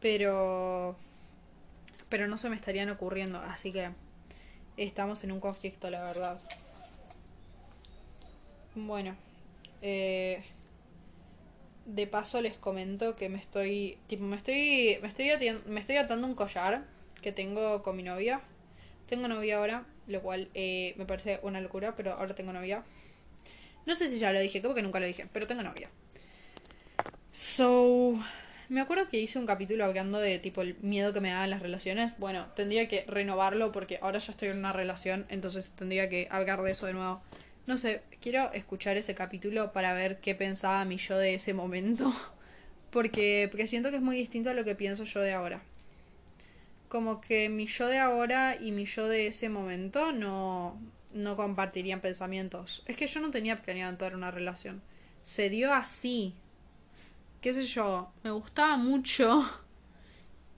Pero... 0.00 0.96
Pero 2.08 2.28
no 2.28 2.38
se 2.38 2.48
me 2.48 2.56
estarían 2.56 2.88
ocurriendo. 2.88 3.40
Así 3.40 3.74
que... 3.74 3.90
Estamos 4.78 5.22
en 5.22 5.32
un 5.32 5.40
conflicto, 5.40 5.90
la 5.90 6.02
verdad. 6.02 6.40
Bueno, 8.74 9.14
eh, 9.82 10.42
de 11.86 12.06
paso 12.08 12.40
les 12.40 12.56
comento 12.56 13.14
que 13.14 13.28
me 13.28 13.38
estoy, 13.38 13.98
tipo, 14.08 14.24
me 14.24 14.36
estoy, 14.36 14.98
me 15.00 15.08
estoy, 15.08 15.28
me 15.66 15.80
estoy 15.80 15.96
atando 15.96 16.26
un 16.26 16.34
collar 16.34 16.84
que 17.22 17.30
tengo 17.30 17.82
con 17.82 17.96
mi 17.96 18.02
novia. 18.02 18.40
Tengo 19.08 19.28
novia 19.28 19.58
ahora, 19.58 19.86
lo 20.08 20.22
cual 20.22 20.48
eh, 20.54 20.94
me 20.96 21.06
parece 21.06 21.38
una 21.42 21.60
locura, 21.60 21.94
pero 21.94 22.14
ahora 22.14 22.34
tengo 22.34 22.52
novia. 22.52 22.82
No 23.86 23.94
sé 23.94 24.10
si 24.10 24.18
ya 24.18 24.32
lo 24.32 24.40
dije, 24.40 24.60
creo 24.60 24.74
que 24.74 24.82
nunca 24.82 24.98
lo 24.98 25.06
dije, 25.06 25.28
pero 25.32 25.46
tengo 25.46 25.62
novia. 25.62 25.88
So, 27.30 28.18
me 28.68 28.80
acuerdo 28.80 29.08
que 29.08 29.20
hice 29.20 29.38
un 29.38 29.46
capítulo 29.46 29.84
hablando 29.84 30.18
de 30.18 30.38
tipo 30.38 30.62
el 30.62 30.76
miedo 30.80 31.12
que 31.12 31.20
me 31.20 31.30
daban 31.30 31.50
las 31.50 31.62
relaciones. 31.62 32.12
Bueno, 32.18 32.46
tendría 32.56 32.88
que 32.88 33.04
renovarlo 33.06 33.70
porque 33.72 33.98
ahora 34.02 34.18
ya 34.18 34.32
estoy 34.32 34.48
en 34.48 34.58
una 34.58 34.72
relación, 34.72 35.26
entonces 35.28 35.70
tendría 35.76 36.08
que 36.08 36.26
hablar 36.30 36.62
de 36.62 36.72
eso 36.72 36.86
de 36.86 36.94
nuevo. 36.94 37.22
No 37.66 37.78
sé, 37.78 38.02
quiero 38.20 38.52
escuchar 38.52 38.96
ese 38.96 39.14
capítulo 39.14 39.72
para 39.72 39.94
ver 39.94 40.20
qué 40.20 40.34
pensaba 40.34 40.84
mi 40.84 40.98
yo 40.98 41.16
de 41.16 41.34
ese 41.34 41.54
momento. 41.54 42.12
Porque, 42.90 43.48
porque 43.50 43.66
siento 43.66 43.90
que 43.90 43.96
es 43.96 44.02
muy 44.02 44.16
distinto 44.16 44.50
a 44.50 44.54
lo 44.54 44.62
que 44.62 44.76
pienso 44.76 45.02
yo 45.02 45.18
de 45.18 45.32
ahora. 45.32 45.60
Como 46.88 47.20
que 47.20 47.48
mi 47.48 47.66
yo 47.66 47.88
de 47.88 47.98
ahora 47.98 48.54
y 48.54 48.70
mi 48.70 48.84
yo 48.84 49.08
de 49.08 49.26
ese 49.26 49.48
momento 49.48 50.12
no, 50.12 50.80
no 51.12 51.34
compartirían 51.34 52.00
pensamientos. 52.00 52.84
Es 52.86 52.96
que 52.96 53.08
yo 53.08 53.18
no 53.18 53.32
tenía 53.32 53.62
planeado 53.62 53.90
entrar 53.90 54.14
una 54.14 54.30
relación. 54.30 54.80
Se 55.22 55.48
dio 55.48 55.74
así. 55.74 56.34
Qué 57.40 57.52
sé 57.52 57.64
yo, 57.64 58.12
me 58.22 58.30
gustaba 58.30 58.76
mucho. 58.76 59.44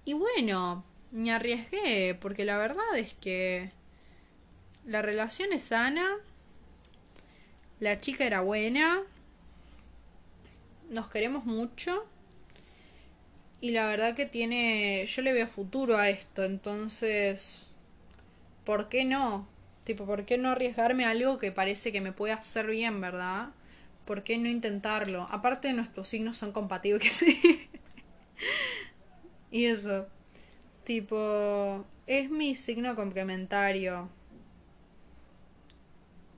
Y 0.04 0.12
bueno, 0.12 0.84
me 1.12 1.32
arriesgué, 1.32 2.18
porque 2.20 2.44
la 2.44 2.58
verdad 2.58 2.98
es 2.98 3.14
que 3.14 3.70
la 4.84 5.00
relación 5.00 5.54
es 5.54 5.64
sana 5.64 6.16
La 7.78 8.00
chica 8.00 8.24
era 8.24 8.40
buena. 8.40 9.02
Nos 10.88 11.10
queremos 11.10 11.44
mucho. 11.44 12.06
Y 13.60 13.72
la 13.72 13.86
verdad 13.86 14.14
que 14.14 14.26
tiene. 14.26 15.04
Yo 15.06 15.22
le 15.22 15.32
veo 15.32 15.46
futuro 15.46 15.96
a 15.96 16.08
esto, 16.08 16.44
entonces. 16.44 17.68
¿Por 18.64 18.88
qué 18.88 19.04
no? 19.04 19.46
Tipo, 19.84 20.06
¿por 20.06 20.24
qué 20.24 20.38
no 20.38 20.50
arriesgarme 20.50 21.04
a 21.04 21.10
algo 21.10 21.38
que 21.38 21.52
parece 21.52 21.92
que 21.92 22.00
me 22.00 22.12
puede 22.12 22.32
hacer 22.32 22.66
bien, 22.66 23.00
verdad? 23.00 23.50
¿Por 24.04 24.24
qué 24.24 24.38
no 24.38 24.48
intentarlo? 24.48 25.26
Aparte, 25.30 25.72
nuestros 25.72 26.08
signos 26.08 26.38
son 26.38 26.52
compatibles, 26.52 27.22
y 29.50 29.66
eso. 29.66 30.08
Tipo, 30.84 31.84
es 32.06 32.30
mi 32.30 32.56
signo 32.56 32.96
complementario. 32.96 34.08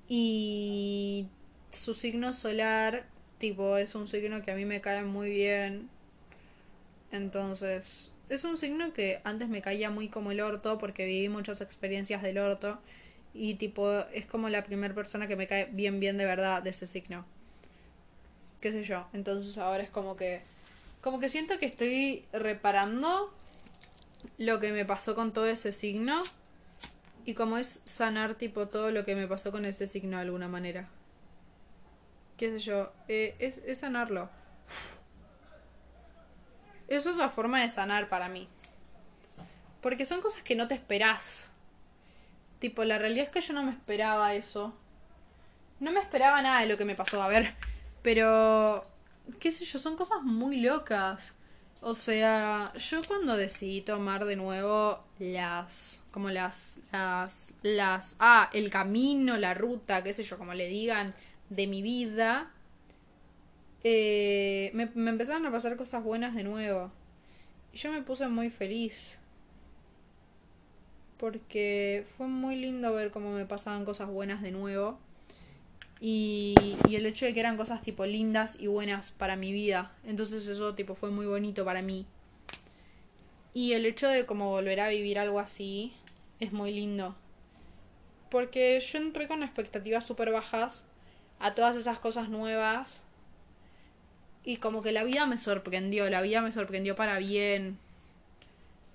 Y 0.08 1.28
su 1.70 1.94
signo 1.94 2.32
solar, 2.32 3.06
tipo, 3.38 3.76
es 3.76 3.94
un 3.94 4.08
signo 4.08 4.42
que 4.42 4.50
a 4.50 4.54
mí 4.54 4.64
me 4.64 4.80
cae 4.80 5.04
muy 5.04 5.30
bien. 5.30 5.90
Entonces, 7.12 8.10
es 8.28 8.44
un 8.44 8.56
signo 8.56 8.92
que 8.92 9.20
antes 9.24 9.48
me 9.48 9.62
caía 9.62 9.90
muy 9.90 10.08
como 10.08 10.30
el 10.30 10.40
orto 10.40 10.78
porque 10.78 11.04
viví 11.04 11.28
muchas 11.28 11.60
experiencias 11.60 12.22
del 12.22 12.38
orto. 12.38 12.78
Y 13.34 13.54
tipo, 13.54 14.00
es 14.12 14.26
como 14.26 14.48
la 14.48 14.64
primera 14.64 14.94
persona 14.94 15.28
que 15.28 15.36
me 15.36 15.46
cae 15.46 15.68
bien, 15.72 16.00
bien 16.00 16.16
de 16.16 16.24
verdad 16.24 16.62
de 16.62 16.70
ese 16.70 16.86
signo. 16.86 17.26
Qué 18.60 18.72
sé 18.72 18.82
yo. 18.82 19.06
Entonces 19.12 19.58
ahora 19.58 19.82
es 19.82 19.90
como 19.90 20.16
que... 20.16 20.40
Como 21.00 21.20
que 21.20 21.28
siento 21.28 21.58
que 21.58 21.66
estoy 21.66 22.24
reparando 22.32 23.32
lo 24.36 24.58
que 24.58 24.72
me 24.72 24.84
pasó 24.84 25.14
con 25.14 25.32
todo 25.32 25.46
ese 25.46 25.70
signo 25.70 26.20
y 27.28 27.34
como 27.34 27.58
es 27.58 27.82
sanar 27.84 28.36
tipo 28.36 28.68
todo 28.68 28.90
lo 28.90 29.04
que 29.04 29.14
me 29.14 29.26
pasó 29.26 29.52
con 29.52 29.66
ese 29.66 29.86
signo 29.86 30.16
de 30.16 30.22
alguna 30.22 30.48
manera. 30.48 30.88
¿Qué 32.38 32.52
sé 32.52 32.58
yo? 32.58 32.90
Eh, 33.06 33.36
es, 33.38 33.78
sanarlo. 33.78 34.30
Eso 36.88 37.10
es 37.10 37.16
la 37.16 37.28
forma 37.28 37.60
de 37.60 37.68
sanar 37.68 38.08
para 38.08 38.30
mí. 38.30 38.48
Porque 39.82 40.06
son 40.06 40.22
cosas 40.22 40.42
que 40.42 40.56
no 40.56 40.68
te 40.68 40.74
esperás. 40.74 41.50
Tipo, 42.60 42.82
la 42.84 42.96
realidad 42.96 43.26
es 43.26 43.30
que 43.30 43.42
yo 43.42 43.52
no 43.52 43.62
me 43.62 43.72
esperaba 43.72 44.32
eso. 44.32 44.74
No 45.80 45.92
me 45.92 46.00
esperaba 46.00 46.40
nada 46.40 46.62
de 46.62 46.66
lo 46.68 46.78
que 46.78 46.86
me 46.86 46.94
pasó. 46.94 47.22
A 47.22 47.28
ver, 47.28 47.56
pero... 48.00 48.86
¿Qué 49.38 49.52
sé 49.52 49.66
yo? 49.66 49.78
Son 49.78 49.96
cosas 49.96 50.22
muy 50.22 50.62
locas. 50.62 51.36
O 51.80 51.94
sea, 51.94 52.72
yo 52.74 53.02
cuando 53.06 53.36
decidí 53.36 53.82
tomar 53.82 54.24
de 54.24 54.34
nuevo 54.36 54.98
las, 55.20 56.02
como 56.10 56.30
las, 56.30 56.80
las, 56.92 57.52
las, 57.62 58.16
ah, 58.18 58.50
el 58.52 58.70
camino, 58.70 59.36
la 59.36 59.54
ruta, 59.54 60.02
qué 60.02 60.12
sé 60.12 60.24
yo, 60.24 60.38
como 60.38 60.54
le 60.54 60.66
digan, 60.66 61.14
de 61.50 61.66
mi 61.68 61.82
vida, 61.82 62.50
eh, 63.84 64.70
me, 64.74 64.90
me 64.94 65.10
empezaron 65.10 65.46
a 65.46 65.52
pasar 65.52 65.76
cosas 65.76 66.02
buenas 66.02 66.34
de 66.34 66.42
nuevo. 66.44 66.90
Y 67.72 67.78
yo 67.78 67.92
me 67.92 68.02
puse 68.02 68.26
muy 68.28 68.50
feliz. 68.50 69.18
Porque 71.16 72.06
fue 72.16 72.26
muy 72.28 72.56
lindo 72.56 72.92
ver 72.94 73.10
cómo 73.10 73.32
me 73.32 73.44
pasaban 73.44 73.84
cosas 73.84 74.08
buenas 74.08 74.42
de 74.42 74.52
nuevo. 74.52 74.98
Y, 76.00 76.54
y, 76.88 76.94
el 76.94 77.06
hecho 77.06 77.26
de 77.26 77.34
que 77.34 77.40
eran 77.40 77.56
cosas 77.56 77.82
tipo 77.82 78.06
lindas 78.06 78.56
y 78.60 78.68
buenas 78.68 79.10
para 79.10 79.36
mi 79.36 79.52
vida. 79.52 79.92
Entonces 80.04 80.46
eso 80.46 80.74
tipo 80.74 80.94
fue 80.94 81.10
muy 81.10 81.26
bonito 81.26 81.64
para 81.64 81.82
mí. 81.82 82.06
Y 83.54 83.72
el 83.72 83.86
hecho 83.86 84.08
de 84.08 84.24
como 84.24 84.50
volver 84.50 84.78
a 84.80 84.88
vivir 84.88 85.18
algo 85.18 85.40
así 85.40 85.92
es 86.38 86.52
muy 86.52 86.72
lindo. 86.72 87.16
Porque 88.30 88.78
yo 88.80 88.98
entré 88.98 89.26
con 89.26 89.42
expectativas 89.42 90.06
súper 90.06 90.30
bajas 90.30 90.84
a 91.40 91.54
todas 91.54 91.76
esas 91.76 91.98
cosas 91.98 92.28
nuevas. 92.28 93.02
Y 94.44 94.58
como 94.58 94.82
que 94.82 94.92
la 94.92 95.04
vida 95.04 95.26
me 95.26 95.38
sorprendió, 95.38 96.08
la 96.08 96.22
vida 96.22 96.40
me 96.40 96.52
sorprendió 96.52 96.96
para 96.96 97.18
bien. 97.18 97.78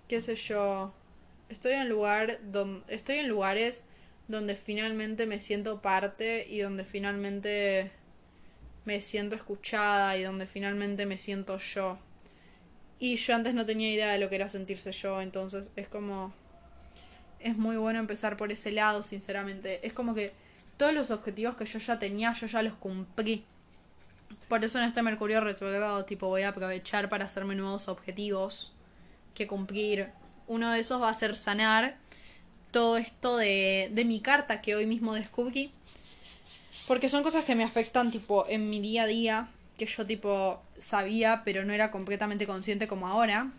Qué 0.08 0.22
sé 0.22 0.36
yo. 0.36 0.94
Estoy 1.50 1.74
en 1.74 1.90
lugar 1.90 2.40
donde 2.44 2.82
estoy 2.94 3.18
en 3.18 3.28
lugares 3.28 3.86
donde 4.28 4.56
finalmente 4.56 5.26
me 5.26 5.40
siento 5.40 5.82
parte 5.82 6.48
y 6.50 6.60
donde 6.60 6.86
finalmente 6.86 7.92
me 8.86 9.02
siento 9.02 9.36
escuchada 9.36 10.18
y 10.18 10.24
donde 10.24 10.46
finalmente 10.46 11.06
me 11.06 11.18
siento 11.18 11.58
yo. 11.58 11.98
Y 13.00 13.16
yo 13.18 13.36
antes 13.36 13.54
no 13.54 13.66
tenía 13.66 13.92
idea 13.92 14.12
de 14.12 14.20
lo 14.20 14.30
que 14.30 14.36
era 14.36 14.50
sentirse 14.50 14.92
yo, 14.92 15.22
entonces 15.22 15.72
es 15.76 15.88
como... 15.88 16.34
Es 17.40 17.58
muy 17.58 17.76
bueno 17.76 18.00
empezar 18.00 18.38
por 18.38 18.54
ese 18.54 18.72
lado, 18.72 19.04
sinceramente. 19.04 19.86
Es 19.86 19.92
como 19.92 20.16
que 20.16 20.32
todos 20.78 20.94
los 20.94 21.12
objetivos 21.12 21.58
que 21.58 21.66
yo 21.66 21.80
ya 21.80 22.00
tenía, 22.00 22.32
yo 22.32 22.48
ya 22.48 22.62
los 22.62 22.76
cumplí. 22.76 23.44
Por 24.48 24.64
eso 24.64 24.80
en 24.80 24.86
este 24.86 25.02
Mercurio 25.02 25.42
retrogrado, 25.42 26.06
tipo, 26.06 26.30
voy 26.30 26.44
a 26.44 26.50
aprovechar 26.50 27.10
para 27.10 27.26
hacerme 27.26 27.56
nuevos 27.56 27.90
objetivos 27.90 28.72
que 29.34 29.48
cumplir. 29.48 30.10
Uno 30.48 30.72
de 30.72 30.80
esos 30.80 31.02
va 31.02 31.10
a 31.10 31.14
ser 31.14 31.36
sanar 31.36 31.98
todo 32.74 32.98
esto 32.98 33.38
de, 33.38 33.90
de 33.94 34.04
mi 34.04 34.20
carta 34.20 34.62
que 34.62 34.76
hoy 34.76 34.86
mismo 34.86 35.14
descubrí. 35.14 35.72
Porque 36.88 37.08
son 37.08 37.24
cosas 37.24 37.46
que 37.46 37.56
me 37.56 37.64
afectan 37.64 38.12
tipo 38.12 38.46
en 38.50 38.70
mi 38.70 38.82
día 38.82 39.04
a 39.04 39.08
día, 39.08 39.48
que 39.78 39.86
yo 39.86 40.06
tipo 40.06 40.62
sabía, 40.78 41.44
pero 41.46 41.64
no 41.64 41.72
era 41.72 41.92
completamente 41.92 42.46
consciente 42.46 42.88
como 42.88 43.08
ahora. 43.08 43.52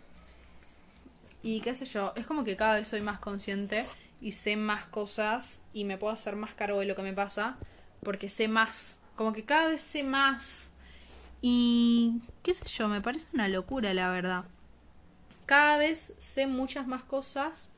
Y 1.41 1.61
qué 1.61 1.73
sé 1.73 1.85
yo, 1.85 2.13
es 2.15 2.27
como 2.27 2.43
que 2.43 2.55
cada 2.55 2.75
vez 2.75 2.87
soy 2.87 3.01
más 3.01 3.19
consciente 3.19 3.85
y 4.21 4.33
sé 4.33 4.55
más 4.55 4.85
cosas 4.85 5.63
y 5.73 5.85
me 5.85 5.97
puedo 5.97 6.13
hacer 6.13 6.35
más 6.35 6.53
cargo 6.53 6.79
de 6.79 6.85
lo 6.85 6.95
que 6.95 7.01
me 7.01 7.13
pasa 7.13 7.57
porque 8.03 8.29
sé 8.29 8.47
más. 8.47 8.97
Como 9.15 9.33
que 9.33 9.43
cada 9.43 9.69
vez 9.69 9.81
sé 9.81 10.03
más. 10.03 10.69
Y 11.41 12.21
qué 12.43 12.53
sé 12.53 12.65
yo, 12.67 12.87
me 12.87 13.01
parece 13.01 13.25
una 13.33 13.47
locura 13.47 13.93
la 13.93 14.09
verdad. 14.09 14.43
Cada 15.45 15.77
vez 15.77 16.13
sé 16.17 16.47
muchas 16.47 16.87
más 16.87 17.03
cosas 17.03 17.69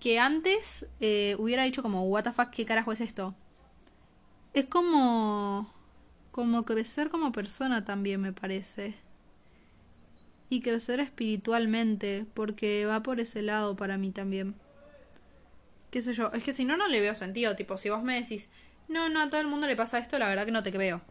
que 0.00 0.18
antes 0.18 0.86
eh, 1.00 1.36
hubiera 1.38 1.64
dicho 1.64 1.82
como, 1.82 2.04
what 2.04 2.24
the 2.24 2.32
fuck, 2.32 2.50
¿qué 2.50 2.64
carajo 2.64 2.92
es 2.92 3.00
esto? 3.00 3.34
Es 4.54 4.66
como... 4.66 5.72
como 6.30 6.64
crecer 6.64 7.10
como 7.10 7.32
persona 7.32 7.84
también 7.84 8.20
me 8.20 8.32
parece. 8.32 8.94
Y 10.50 10.60
crecer 10.62 11.00
espiritualmente, 11.00 12.26
porque 12.34 12.86
va 12.86 13.02
por 13.02 13.20
ese 13.20 13.42
lado 13.42 13.76
para 13.76 13.98
mí 13.98 14.10
también. 14.10 14.54
¿Qué 15.90 16.02
sé 16.02 16.12
yo? 16.12 16.30
Es 16.32 16.42
que 16.42 16.52
si 16.52 16.64
no, 16.64 16.76
no 16.76 16.88
le 16.88 17.00
veo 17.00 17.14
sentido. 17.14 17.56
Tipo, 17.56 17.76
si 17.76 17.90
vos 17.90 18.02
me 18.02 18.20
decís, 18.20 18.48
no, 18.88 19.08
no, 19.08 19.20
a 19.20 19.30
todo 19.30 19.40
el 19.40 19.46
mundo 19.46 19.66
le 19.66 19.76
pasa 19.76 19.98
esto, 19.98 20.18
la 20.18 20.28
verdad 20.28 20.46
que 20.46 20.52
no 20.52 20.62
te 20.62 20.72
creo. 20.72 21.02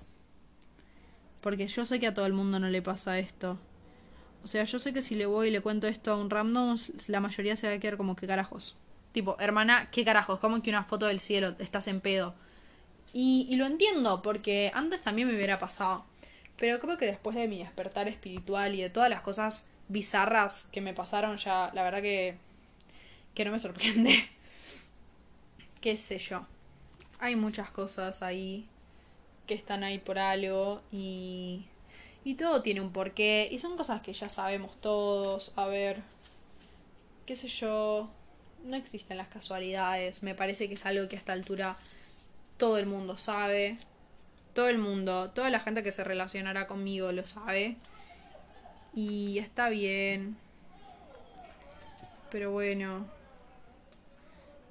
Porque 1.41 1.67
yo 1.67 1.85
sé 1.85 1.99
que 1.99 2.07
a 2.07 2.13
todo 2.13 2.25
el 2.25 2.33
mundo 2.33 2.59
no 2.59 2.69
le 2.69 2.81
pasa 2.81 3.19
esto. 3.19 3.59
O 4.47 4.49
sea, 4.49 4.63
yo 4.63 4.79
sé 4.79 4.93
que 4.93 5.01
si 5.01 5.15
le 5.15 5.25
voy 5.25 5.49
y 5.49 5.51
le 5.51 5.59
cuento 5.59 5.87
esto 5.87 6.13
a 6.13 6.15
un 6.15 6.29
random, 6.29 6.77
la 7.07 7.19
mayoría 7.19 7.57
se 7.57 7.67
va 7.67 7.73
a 7.73 7.79
quedar 7.79 7.97
como 7.97 8.15
que 8.15 8.27
carajos. 8.27 8.77
Tipo, 9.11 9.35
hermana, 9.41 9.89
¿qué 9.91 10.05
carajos? 10.05 10.39
¿Cómo 10.39 10.61
que 10.61 10.69
una 10.69 10.85
foto 10.85 11.07
del 11.07 11.19
cielo? 11.19 11.53
Estás 11.59 11.87
en 11.87 11.99
pedo. 11.99 12.33
Y, 13.11 13.45
y 13.49 13.57
lo 13.57 13.65
entiendo, 13.65 14.21
porque 14.21 14.71
antes 14.73 15.01
también 15.01 15.27
me 15.27 15.35
hubiera 15.35 15.59
pasado. 15.59 16.05
Pero 16.57 16.79
creo 16.79 16.97
que 16.97 17.07
después 17.07 17.35
de 17.35 17.49
mi 17.49 17.57
despertar 17.57 18.07
espiritual 18.07 18.73
y 18.73 18.81
de 18.81 18.89
todas 18.89 19.09
las 19.09 19.19
cosas 19.19 19.67
bizarras 19.89 20.69
que 20.71 20.79
me 20.79 20.93
pasaron, 20.93 21.35
ya 21.35 21.69
la 21.73 21.83
verdad 21.83 22.01
que, 22.01 22.37
que 23.33 23.43
no 23.43 23.51
me 23.51 23.59
sorprende. 23.59 24.29
Qué 25.81 25.97
sé 25.97 26.19
yo. 26.19 26.45
Hay 27.19 27.35
muchas 27.35 27.69
cosas 27.69 28.23
ahí 28.23 28.65
que 29.45 29.55
están 29.55 29.83
ahí 29.83 29.99
por 29.99 30.17
algo 30.17 30.81
y 30.89 31.65
y 32.27 32.35
todo 32.35 32.61
tiene 32.61 32.81
un 32.81 32.91
porqué. 32.91 33.47
Y 33.49 33.57
son 33.59 33.77
cosas 33.77 34.01
que 34.01 34.11
ya 34.11 34.27
sabemos 34.27 34.81
todos. 34.81 35.53
A 35.55 35.65
ver. 35.67 36.01
Qué 37.25 37.37
sé 37.37 37.47
yo. 37.47 38.09
No 38.65 38.75
existen 38.75 39.15
las 39.15 39.29
casualidades. 39.29 40.23
Me 40.23 40.35
parece 40.35 40.67
que 40.67 40.73
es 40.73 40.85
algo 40.85 41.07
que 41.07 41.15
a 41.15 41.19
esta 41.19 41.31
altura 41.31 41.77
todo 42.57 42.79
el 42.79 42.85
mundo 42.85 43.17
sabe. 43.17 43.77
Todo 44.53 44.67
el 44.67 44.77
mundo, 44.77 45.31
toda 45.31 45.49
la 45.49 45.61
gente 45.61 45.83
que 45.83 45.93
se 45.93 46.03
relacionará 46.03 46.67
conmigo 46.67 47.13
lo 47.13 47.25
sabe. 47.25 47.77
Y 48.93 49.39
está 49.39 49.69
bien. 49.69 50.35
Pero 52.29 52.51
bueno. 52.51 53.07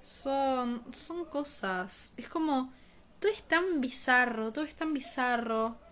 Son. 0.02 0.84
son 0.92 1.24
cosas. 1.24 2.12
Es 2.18 2.28
como. 2.28 2.70
Todo 3.18 3.32
es 3.32 3.42
tan 3.44 3.80
bizarro. 3.80 4.52
Todo 4.52 4.66
es 4.66 4.74
tan 4.74 4.92
bizarro 4.92 5.85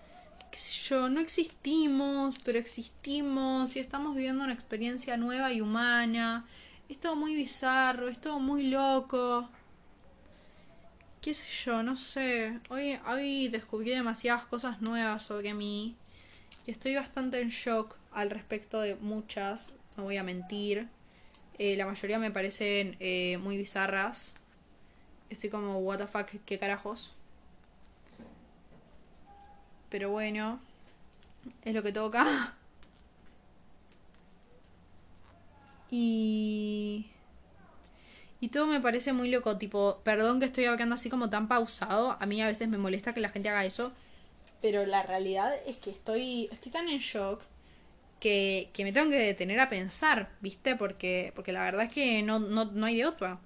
qué 0.55 0.61
sé 0.61 0.89
yo, 0.89 1.09
no 1.09 1.19
existimos, 1.19 2.37
pero 2.45 2.61
existimos 2.61 3.75
y 3.75 3.81
estamos 3.81 4.15
viviendo 4.15 4.45
una 4.45 4.53
experiencia 4.53 5.17
nueva 5.17 5.53
y 5.53 5.61
humana. 5.61 6.47
Es 6.89 7.01
todo 7.01 7.17
muy 7.17 7.35
bizarro, 7.35 8.09
es 8.09 8.21
todo 8.21 8.39
muy 8.39 8.69
loco. 8.69 9.49
Qué 11.21 11.35
sé 11.35 11.47
yo, 11.65 11.83
no 11.83 11.97
sé. 11.97 12.61
Hoy, 12.69 12.97
hoy 13.09 13.49
descubrí 13.49 13.91
demasiadas 13.91 14.47
cosas 14.47 14.81
nuevas 14.81 15.25
sobre 15.25 15.55
mí 15.55 15.97
y 16.69 16.71
estoy 16.71 16.95
bastante 16.95 17.41
en 17.41 17.49
shock 17.49 17.97
al 18.13 18.31
respecto 18.31 18.81
de 18.81 18.95
muchas, 18.95 19.75
no 19.97 20.05
voy 20.05 20.19
a 20.19 20.23
mentir. 20.23 20.87
Eh, 21.59 21.77
la 21.77 21.85
mayoría 21.85 22.21
me 22.21 22.31
parecen 22.31 22.97
eh, 23.01 23.39
muy 23.39 23.57
bizarras. 23.57 24.37
Estoy 25.31 25.51
como, 25.51 25.79
what 25.81 25.99
the 25.99 26.07
fuck, 26.07 26.29
qué 26.47 26.61
carajos. 26.61 27.13
Pero 29.95 30.11
bueno, 30.11 30.59
es 31.65 31.73
lo 31.73 31.85
que 31.85 31.93
toca. 31.93 32.53
Y... 35.89 37.07
Y 38.41 38.49
todo 38.49 38.67
me 38.67 38.81
parece 38.81 39.13
muy 39.13 39.31
loco, 39.31 39.57
tipo, 39.57 40.01
perdón 40.03 40.41
que 40.41 40.47
estoy 40.47 40.65
hablando 40.65 40.97
así 40.97 41.09
como 41.09 41.31
tan 41.31 41.47
pausado, 41.47 42.17
a 42.19 42.27
mí 42.27 42.43
a 42.43 42.49
veces 42.49 42.69
me 42.69 42.77
molesta 42.77 43.15
que 43.15 43.21
la 43.21 43.29
gente 43.29 43.51
haga 43.51 43.65
eso, 43.65 43.93
pero 44.61 44.85
la 44.85 45.05
realidad 45.05 45.55
es 45.65 45.77
que 45.77 45.91
estoy, 45.91 46.49
estoy 46.51 46.73
tan 46.73 46.89
en 46.89 46.99
shock 46.99 47.43
que, 48.19 48.71
que 48.73 48.83
me 48.83 48.93
tengo 48.93 49.11
que 49.11 49.19
detener 49.19 49.61
a 49.61 49.69
pensar, 49.69 50.29
¿viste? 50.41 50.75
Porque, 50.75 51.31
porque 51.37 51.53
la 51.53 51.63
verdad 51.63 51.85
es 51.85 51.93
que 51.93 52.21
no, 52.25 52.41
no, 52.41 52.65
no 52.65 52.87
hay 52.87 52.97
de 52.97 53.07
otra. 53.07 53.39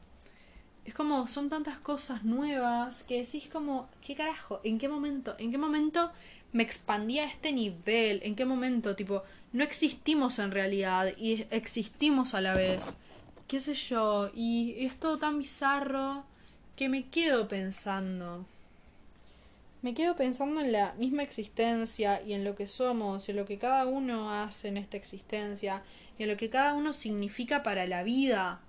Es 0.86 0.94
como, 0.94 1.28
son 1.28 1.50
tantas 1.50 1.78
cosas 1.78 2.24
nuevas 2.24 3.02
que 3.02 3.20
decís 3.20 3.46
como, 3.52 3.90
¿qué 4.00 4.14
carajo? 4.14 4.62
¿En 4.64 4.78
qué 4.78 4.88
momento? 4.88 5.36
¿En 5.38 5.50
qué 5.50 5.58
momento 5.58 6.10
me 6.52 6.62
expandí 6.62 7.18
a 7.18 7.26
este 7.26 7.52
nivel? 7.52 8.20
¿En 8.22 8.34
qué 8.34 8.44
momento? 8.44 8.96
Tipo, 8.96 9.22
no 9.52 9.64
existimos 9.64 10.38
en 10.38 10.50
realidad 10.50 11.12
y 11.16 11.46
existimos 11.50 12.34
a 12.34 12.40
la 12.40 12.54
vez. 12.54 12.92
¿Qué 13.46 13.60
sé 13.60 13.74
yo? 13.74 14.30
Y 14.34 14.74
es 14.84 14.96
todo 14.98 15.18
tan 15.18 15.38
bizarro 15.38 16.24
que 16.76 16.88
me 16.88 17.08
quedo 17.08 17.48
pensando. 17.48 18.46
Me 19.80 19.94
quedo 19.94 20.16
pensando 20.16 20.60
en 20.60 20.72
la 20.72 20.92
misma 20.94 21.22
existencia 21.22 22.20
y 22.20 22.32
en 22.32 22.44
lo 22.44 22.56
que 22.56 22.66
somos 22.66 23.28
y 23.28 23.30
en 23.30 23.36
lo 23.36 23.46
que 23.46 23.58
cada 23.58 23.86
uno 23.86 24.32
hace 24.32 24.68
en 24.68 24.76
esta 24.76 24.96
existencia 24.96 25.82
y 26.18 26.24
en 26.24 26.28
lo 26.28 26.36
que 26.36 26.50
cada 26.50 26.74
uno 26.74 26.92
significa 26.92 27.62
para 27.62 27.86
la 27.86 28.02
vida. 28.02 28.60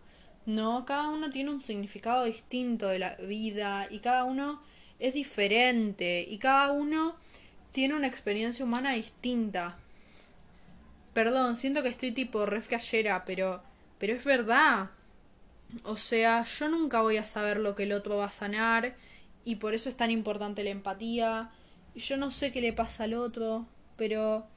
No, 0.46 0.86
cada 0.86 1.10
uno 1.10 1.32
tiene 1.32 1.50
un 1.50 1.62
significado 1.62 2.26
distinto 2.26 2.88
de 2.88 3.00
la 3.00 3.16
vida 3.16 3.88
y 3.90 4.00
cada 4.00 4.24
uno 4.24 4.62
es 5.00 5.14
diferente 5.14 6.26
y 6.30 6.38
cada 6.38 6.72
uno 6.72 7.16
tiene 7.72 7.96
una 7.96 8.08
experiencia 8.08 8.66
humana 8.66 8.94
distinta. 8.94 9.78
Perdón, 11.14 11.56
siento 11.56 11.84
que 11.84 11.90
estoy 11.90 12.12
tipo 12.12 12.46
ref 12.46 12.70
pero 13.26 13.64
pero 13.98 14.14
es 14.14 14.24
verdad. 14.24 14.92
O 15.84 15.98
sea, 15.98 16.44
yo 16.46 16.70
nunca 16.70 17.02
voy 17.02 17.18
a 17.18 17.26
saber 17.26 17.58
lo 17.58 17.76
que 17.76 17.84
el 17.84 17.92
otro 17.92 18.18
va 18.18 18.26
a 18.26 18.32
sanar 18.32 18.96
y 19.46 19.56
por 19.56 19.74
eso 19.74 19.90
es 19.90 19.98
tan 19.98 20.12
importante 20.12 20.64
la 20.64 20.72
empatía. 20.72 21.52
Y 21.94 22.00
yo 22.00 22.18
no 22.18 22.32
sé 22.32 22.52
qué 22.52 22.62
le 22.62 22.74
pasa 22.74 23.06
al 23.06 23.14
otro, 23.14 23.68
pero 23.98 24.48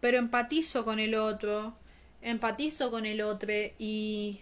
pero 0.00 0.18
empatizo 0.18 0.84
con 0.84 0.98
el 0.98 1.14
otro, 1.14 1.76
empatizo 2.22 2.90
con 2.90 3.06
el 3.06 3.20
otro 3.20 3.52
y 3.78 4.40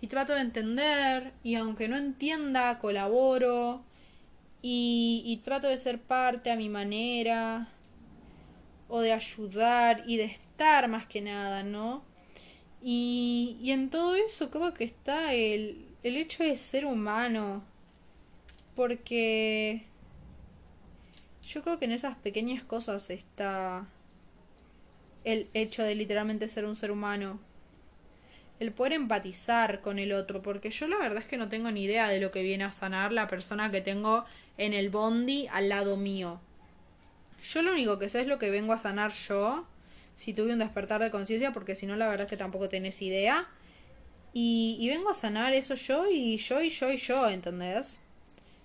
y 0.00 0.06
trato 0.06 0.34
de 0.34 0.42
entender 0.42 1.32
y 1.42 1.54
aunque 1.54 1.88
no 1.88 1.96
entienda 1.96 2.78
colaboro 2.78 3.82
y, 4.66 5.42
trato 5.44 5.68
de 5.68 5.76
ser 5.76 6.00
parte 6.00 6.50
a 6.50 6.56
mi 6.56 6.70
manera 6.70 7.68
o 8.88 9.02
de 9.02 9.12
ayudar 9.12 10.04
y 10.06 10.16
de 10.16 10.24
estar 10.24 10.88
más 10.88 11.06
que 11.06 11.20
nada, 11.20 11.62
¿no? 11.62 12.02
Y, 12.82 13.58
y 13.60 13.72
en 13.72 13.90
todo 13.90 14.14
eso 14.14 14.50
creo 14.50 14.72
que 14.72 14.84
está 14.84 15.34
el, 15.34 15.86
el 16.02 16.16
hecho 16.16 16.44
de 16.44 16.56
ser 16.56 16.86
humano. 16.86 17.62
Porque 18.74 19.84
yo 21.46 21.62
creo 21.62 21.78
que 21.78 21.84
en 21.84 21.92
esas 21.92 22.16
pequeñas 22.16 22.64
cosas 22.64 23.10
está 23.10 23.86
el 25.24 25.50
hecho 25.52 25.82
de 25.82 25.94
literalmente 25.94 26.48
ser 26.48 26.64
un 26.64 26.76
ser 26.76 26.90
humano 26.90 27.38
el 28.60 28.72
poder 28.72 28.92
empatizar 28.94 29.80
con 29.80 29.98
el 29.98 30.12
otro, 30.12 30.42
porque 30.42 30.70
yo 30.70 30.86
la 30.88 30.98
verdad 30.98 31.18
es 31.18 31.26
que 31.26 31.36
no 31.36 31.48
tengo 31.48 31.70
ni 31.70 31.84
idea 31.84 32.08
de 32.08 32.20
lo 32.20 32.30
que 32.30 32.42
viene 32.42 32.64
a 32.64 32.70
sanar 32.70 33.12
la 33.12 33.28
persona 33.28 33.70
que 33.70 33.80
tengo 33.80 34.24
en 34.58 34.72
el 34.72 34.90
bondi 34.90 35.48
al 35.52 35.68
lado 35.68 35.96
mío. 35.96 36.40
Yo 37.52 37.62
lo 37.62 37.72
único 37.72 37.98
que 37.98 38.08
sé 38.08 38.20
es 38.20 38.26
lo 38.26 38.38
que 38.38 38.50
vengo 38.50 38.72
a 38.72 38.78
sanar 38.78 39.12
yo, 39.12 39.66
si 40.14 40.32
tuve 40.32 40.52
un 40.52 40.60
despertar 40.60 41.02
de 41.02 41.10
conciencia, 41.10 41.52
porque 41.52 41.74
si 41.74 41.86
no 41.86 41.96
la 41.96 42.08
verdad 42.08 42.24
es 42.24 42.30
que 42.30 42.36
tampoco 42.36 42.68
tenés 42.68 43.02
idea. 43.02 43.48
Y, 44.32 44.88
vengo 44.88 45.10
a 45.10 45.14
sanar 45.14 45.52
eso 45.52 45.76
yo 45.76 46.10
y 46.10 46.38
yo 46.38 46.60
y 46.60 46.70
yo 46.70 46.90
y 46.90 46.96
yo, 46.96 47.28
¿entendés? 47.28 48.02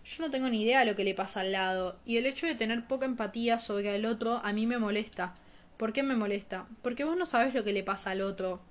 Yo 0.03 0.23
no 0.23 0.31
tengo 0.31 0.49
ni 0.49 0.63
idea 0.63 0.79
de 0.79 0.85
lo 0.87 0.95
que 0.95 1.03
le 1.03 1.13
pasa 1.13 1.41
al 1.41 1.51
lado. 1.51 1.99
Y 2.05 2.17
el 2.17 2.25
hecho 2.25 2.47
de 2.47 2.55
tener 2.55 2.87
poca 2.87 3.05
empatía 3.05 3.59
sobre 3.59 3.95
el 3.95 4.05
otro 4.05 4.41
a 4.43 4.51
mí 4.53 4.65
me 4.65 4.79
molesta. 4.79 5.35
¿Por 5.77 5.93
qué 5.93 6.01
me 6.01 6.15
molesta? 6.15 6.67
Porque 6.81 7.03
vos 7.03 7.15
no 7.15 7.27
sabes 7.27 7.53
lo 7.53 7.63
que 7.63 7.73
le 7.73 7.83
pasa 7.83 8.11
al 8.11 8.21
otro. 8.21 8.61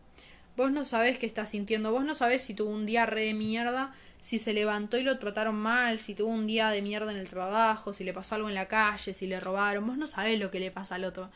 Vos 0.59 0.73
no 0.73 0.85
sabés 0.85 1.21
qué 1.21 1.27
está 1.27 1.47
sintiendo, 1.47 1.93
vos 1.93 2.05
no 2.05 2.17
sabés 2.17 2.43
si 2.43 2.53
tuvo 2.53 2.71
un 2.71 2.85
día 2.85 3.07
re 3.07 3.27
de 3.27 3.33
mierda, 3.33 3.95
si 4.21 4.41
se 4.41 4.53
levantó 4.53 4.99
y 4.99 5.05
lo 5.05 5.17
trataron 5.21 5.55
mal, 5.55 6.01
si 6.01 6.17
tuvo 6.17 6.31
un 6.31 6.49
día 6.49 6.71
de 6.71 6.83
mierda 6.83 7.13
en 7.13 7.17
el 7.17 7.29
trabajo, 7.29 7.93
si 7.93 8.03
le 8.03 8.13
pasó 8.13 8.35
algo 8.35 8.49
en 8.49 8.57
la 8.57 8.67
calle, 8.67 9.13
si 9.13 9.29
le 9.29 9.39
robaron, 9.39 9.87
vos 9.87 9.97
no 9.97 10.09
sabés 10.09 10.41
lo 10.41 10.51
que 10.51 10.59
le 10.59 10.73
pasa 10.73 10.97
al 10.97 11.05
otro. 11.05 11.31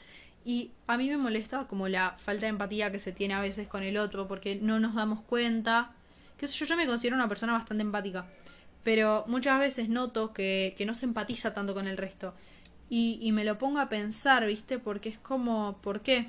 Y 0.45 0.73
a 0.89 0.97
mí 0.97 1.09
me 1.09 1.19
molesta 1.19 1.69
como 1.69 1.87
la 1.87 2.17
falta 2.19 2.47
de 2.47 2.49
empatía 2.49 2.91
que 2.91 2.99
se 2.99 3.13
tiene 3.13 3.35
a 3.35 3.41
veces 3.41 3.69
con 3.69 3.85
el 3.85 3.97
otro, 3.97 4.27
porque 4.27 4.57
no 4.57 4.81
nos 4.81 4.97
damos 4.97 5.23
cuenta. 5.23 5.93
Que 6.37 6.49
yo, 6.49 6.67
yo 6.67 6.77
me 6.77 6.89
considero 6.89 7.15
una 7.15 7.29
persona 7.29 7.53
bastante 7.53 7.83
empática, 7.83 8.27
pero 8.83 9.23
muchas 9.29 9.61
veces 9.61 9.89
noto 9.89 10.33
que, 10.33 10.75
que 10.77 10.85
no 10.85 10.95
se 10.95 11.07
empatiza 11.07 11.55
tanto 11.55 11.75
con 11.75 11.87
el 11.87 11.97
resto. 11.97 12.35
Y, 12.91 13.21
y 13.23 13.31
me 13.31 13.45
lo 13.45 13.57
pongo 13.57 13.79
a 13.79 13.89
pensar, 13.89 14.45
¿viste? 14.49 14.81
Porque 14.81 15.11
es 15.11 15.19
como, 15.19 15.79
¿por 15.81 16.01
qué? 16.01 16.27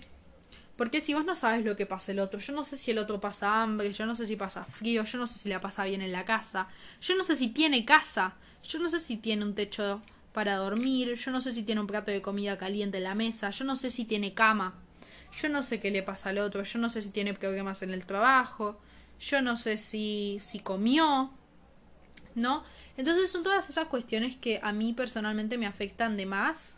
Porque 0.84 1.00
si 1.00 1.13
vos 1.13 1.24
no 1.24 1.34
sabes 1.34 1.63
lo 1.63 1.78
que 1.78 1.86
pasa 1.86 2.12
el 2.12 2.19
otro, 2.19 2.41
yo 2.41 2.52
no 2.52 2.65
sé 2.65 2.76
si 2.76 2.91
el 2.91 2.98
otro 2.98 3.22
pasa 3.22 3.62
hambre, 3.63 3.93
yo 3.93 4.06
no 4.06 4.15
sé 4.15 4.28
si 4.28 4.36
pasa 4.36 4.65
frío, 4.65 5.06
yo 5.06 5.17
no 5.17 5.28
sé 5.28 5.39
si 5.39 5.48
la 5.48 5.62
pasa 5.62 5.86
bien 5.86 6.02
en 6.02 6.12
la 6.12 6.26
casa, 6.26 6.67
yo 7.02 7.15
no 7.15 7.24
sé 7.24 7.38
si 7.38 7.48
tiene 7.48 7.86
casa, 7.86 8.34
yo 8.65 8.80
no 8.80 8.89
sé 8.89 9.00
si 9.00 9.15
tiene 9.15 9.46
un 9.46 9.56
techo 9.56 10.02
para 10.34 10.58
dormir, 10.58 11.15
yo 11.15 11.32
no 11.32 11.39
sé 11.39 11.54
si 11.54 11.63
tiene 11.63 11.80
un 11.80 11.88
plato 11.88 12.12
de 12.12 12.22
comida 12.22 12.58
caliente 12.58 12.98
en 12.98 13.06
la 13.06 13.15
mesa, 13.15 13.50
yo 13.52 13.63
no 13.63 13.78
sé 13.78 13.89
si 13.91 14.04
tiene 14.04 14.34
cama, 14.34 14.74
yo 15.32 15.48
no 15.48 15.63
sé 15.63 15.80
qué 15.80 15.89
le 15.89 16.04
pasa 16.04 16.32
al 16.32 16.39
otro, 16.39 16.63
yo 16.63 16.80
no 16.80 16.89
sé 16.89 17.02
si 17.02 17.12
tiene 17.12 17.34
problemas 17.34 17.82
en 17.82 17.91
el 17.91 18.06
trabajo, 18.06 18.78
yo 19.22 19.41
no 19.41 19.56
sé 19.56 19.78
si, 19.78 20.38
si 20.41 20.60
comió, 20.60 21.32
¿no? 22.36 22.65
Entonces 22.98 23.32
son 23.32 23.43
todas 23.43 23.69
esas 23.69 23.88
cuestiones 23.88 24.36
que 24.36 24.60
a 24.62 24.74
mí 24.74 24.91
personalmente 24.91 25.58
me 25.58 25.65
afectan 25.65 26.17
de 26.17 26.26
más 26.26 26.76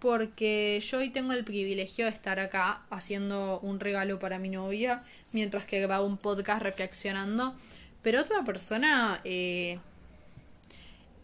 porque 0.00 0.82
yo 0.84 0.98
hoy 0.98 1.10
tengo 1.10 1.32
el 1.32 1.44
privilegio 1.44 2.06
de 2.06 2.10
estar 2.10 2.40
acá 2.40 2.82
haciendo 2.90 3.60
un 3.60 3.80
regalo 3.80 4.18
para 4.18 4.38
mi 4.38 4.48
novia 4.48 5.04
mientras 5.32 5.66
que 5.66 5.80
grabo 5.80 6.06
un 6.06 6.16
podcast 6.16 6.62
reflexionando, 6.62 7.54
pero 8.02 8.22
otra 8.22 8.44
persona 8.44 9.20
eh, 9.24 9.78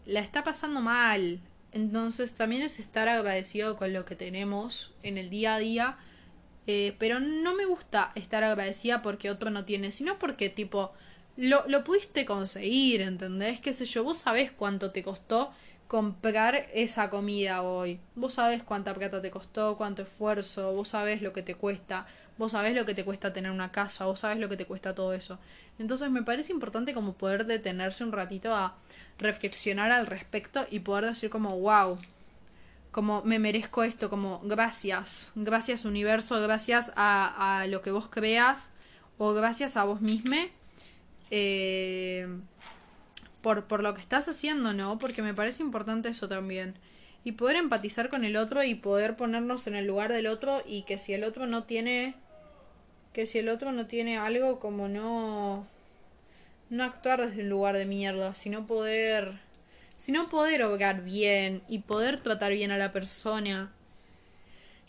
la 0.05 0.21
está 0.21 0.43
pasando 0.43 0.79
mal, 0.79 1.39
entonces 1.71 2.35
también 2.35 2.61
es 2.61 2.79
estar 2.79 3.09
agradecido 3.09 3.77
con 3.77 3.93
lo 3.93 4.05
que 4.05 4.15
tenemos 4.15 4.93
en 5.03 5.17
el 5.17 5.29
día 5.29 5.55
a 5.55 5.59
día, 5.59 5.97
eh, 6.67 6.95
pero 6.99 7.19
no 7.19 7.55
me 7.55 7.65
gusta 7.65 8.11
estar 8.15 8.43
agradecida 8.43 9.01
porque 9.01 9.31
otro 9.31 9.49
no 9.49 9.65
tiene, 9.65 9.91
sino 9.91 10.19
porque 10.19 10.49
tipo 10.49 10.93
lo, 11.35 11.67
lo 11.67 11.83
pudiste 11.83 12.25
conseguir, 12.25 13.01
¿entendés? 13.01 13.59
Qué 13.59 13.73
sé 13.73 13.85
yo, 13.85 14.03
vos 14.03 14.17
sabés 14.17 14.51
cuánto 14.51 14.91
te 14.91 15.03
costó 15.03 15.51
comprar 15.87 16.67
esa 16.73 17.09
comida 17.09 17.61
hoy. 17.61 17.99
Vos 18.15 18.35
sabés 18.35 18.63
cuánta 18.63 18.93
plata 18.93 19.21
te 19.21 19.31
costó, 19.31 19.77
cuánto 19.77 20.01
esfuerzo, 20.01 20.73
vos 20.73 20.89
sabés 20.89 21.21
lo 21.21 21.33
que 21.33 21.43
te 21.43 21.55
cuesta, 21.55 22.05
vos 22.37 22.51
sabés 22.51 22.75
lo 22.75 22.85
que 22.85 22.93
te 22.93 23.05
cuesta 23.05 23.33
tener 23.33 23.51
una 23.51 23.71
casa, 23.71 24.05
vos 24.05 24.19
sabés 24.19 24.39
lo 24.39 24.49
que 24.49 24.57
te 24.57 24.65
cuesta 24.65 24.93
todo 24.93 25.13
eso. 25.13 25.39
Entonces 25.79 26.09
me 26.09 26.23
parece 26.23 26.51
importante 26.51 26.93
como 26.93 27.13
poder 27.13 27.45
detenerse 27.45 28.03
un 28.03 28.11
ratito 28.11 28.53
a 28.53 28.75
reflexionar 29.17 29.91
al 29.91 30.07
respecto 30.07 30.67
y 30.69 30.79
poder 30.79 31.05
decir 31.05 31.29
como 31.29 31.57
wow, 31.57 31.97
como 32.91 33.23
me 33.23 33.39
merezco 33.39 33.83
esto, 33.83 34.09
como 34.09 34.39
gracias, 34.43 35.31
gracias 35.35 35.85
universo, 35.85 36.41
gracias 36.41 36.91
a, 36.95 37.59
a 37.59 37.67
lo 37.67 37.81
que 37.81 37.91
vos 37.91 38.09
creas 38.09 38.69
o 39.17 39.33
gracias 39.33 39.77
a 39.77 39.83
vos 39.85 40.01
mismo. 40.01 40.35
Eh, 41.29 42.27
por, 43.41 43.65
por 43.65 43.83
lo 43.83 43.93
que 43.93 44.01
estás 44.01 44.27
haciendo, 44.27 44.73
¿no? 44.73 44.99
Porque 44.99 45.21
me 45.21 45.33
parece 45.33 45.63
importante 45.63 46.09
eso 46.09 46.27
también. 46.27 46.75
Y 47.23 47.33
poder 47.33 47.57
empatizar 47.57 48.09
con 48.09 48.23
el 48.23 48.37
otro 48.37 48.63
y 48.63 48.75
poder 48.75 49.15
ponernos 49.15 49.67
en 49.67 49.75
el 49.75 49.85
lugar 49.85 50.11
del 50.11 50.27
otro 50.27 50.61
y 50.65 50.83
que 50.83 50.97
si 50.97 51.13
el 51.13 51.23
otro 51.23 51.45
no 51.45 51.63
tiene 51.63 52.15
que 53.13 53.25
si 53.25 53.39
el 53.39 53.49
otro 53.49 53.71
no 53.71 53.87
tiene 53.87 54.17
algo 54.17 54.59
como 54.59 54.87
no 54.87 55.65
no 56.69 56.83
actuar 56.83 57.27
desde 57.27 57.41
un 57.41 57.49
lugar 57.49 57.75
de 57.75 57.85
mierda, 57.85 58.35
sino 58.35 58.67
poder 58.67 59.39
sino 59.95 60.29
poder 60.29 60.63
obrar 60.63 61.03
bien 61.03 61.63
y 61.67 61.79
poder 61.79 62.19
tratar 62.19 62.53
bien 62.53 62.71
a 62.71 62.77
la 62.77 62.93
persona. 62.93 63.71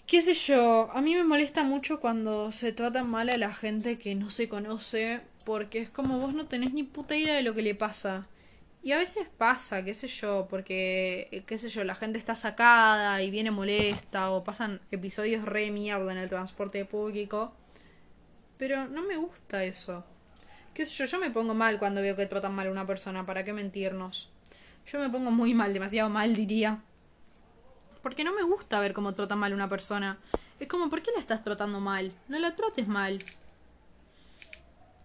Qué 0.07 0.23
sé 0.23 0.35
yo, 0.35 0.91
a 0.93 1.01
mí 1.03 1.15
me 1.15 1.25
molesta 1.25 1.65
mucho 1.65 2.01
cuando 2.01 2.53
se 2.53 2.73
trata 2.73 3.05
mal 3.05 3.29
a 3.31 3.37
la 3.37 3.53
gente 3.53 3.99
que 3.99 4.15
no 4.15 4.31
se 4.31 4.49
conoce, 4.49 5.21
porque 5.45 5.81
es 5.81 5.91
como 5.91 6.19
vos 6.19 6.35
no 6.35 6.47
tenés 6.47 6.73
ni 6.73 6.83
puta 6.83 7.17
idea 7.17 7.35
de 7.35 7.43
lo 7.43 7.55
que 7.55 7.63
le 7.63 7.75
pasa. 7.75 8.27
Y 8.83 8.93
a 8.93 8.99
veces 8.99 9.27
pasa, 9.37 9.85
qué 9.85 9.93
sé 9.93 10.07
yo, 10.07 10.47
porque, 10.49 11.29
eh, 11.33 11.43
qué 11.45 11.59
sé 11.59 11.69
yo, 11.69 11.85
la 11.85 11.95
gente 11.95 12.19
está 12.19 12.35
sacada 12.35 13.23
y 13.23 13.31
viene 13.31 13.51
molesta 13.51 14.31
o 14.31 14.45
pasan 14.45 14.81
episodios 14.91 15.45
re 15.45 15.71
mierda 15.71 16.13
en 16.13 16.19
el 16.19 16.29
transporte 16.29 16.85
público. 16.85 17.53
Pero 18.57 18.89
no 18.89 19.03
me 19.03 19.17
gusta 19.17 19.65
eso. 19.65 20.05
Qué 20.75 20.87
sé 20.87 20.95
yo, 20.95 21.05
yo 21.07 21.19
me 21.19 21.31
pongo 21.31 21.55
mal 21.55 21.79
cuando 21.79 22.01
veo 22.01 22.15
que 22.17 22.27
tratan 22.27 22.55
mal 22.55 22.69
a 22.69 22.71
una 22.71 22.87
persona, 22.87 23.27
¿para 23.27 23.45
qué 23.45 23.53
mentirnos? 23.53 24.31
Yo 24.87 25.01
me 25.01 25.11
pongo 25.11 25.31
muy 25.31 25.55
mal, 25.55 25.75
demasiado 25.75 26.09
mal 26.09 26.35
diría. 26.35 26.81
Porque 28.03 28.25
no 28.25 28.33
me 28.33 28.43
gusta 28.43 28.81
ver 28.81 28.95
cómo 28.95 29.13
tratan 29.13 29.39
mal 29.39 29.53
a 29.53 29.57
una 29.57 29.69
persona. 29.69 30.19
Es 30.61 30.69
como, 30.69 30.89
¿por 30.89 31.03
qué 31.03 31.11
la 31.13 31.21
estás 31.21 31.43
tratando 31.45 31.81
mal? 31.81 32.13
No 32.29 32.39
la 32.39 32.55
trates 32.55 32.87
mal. 32.87 33.23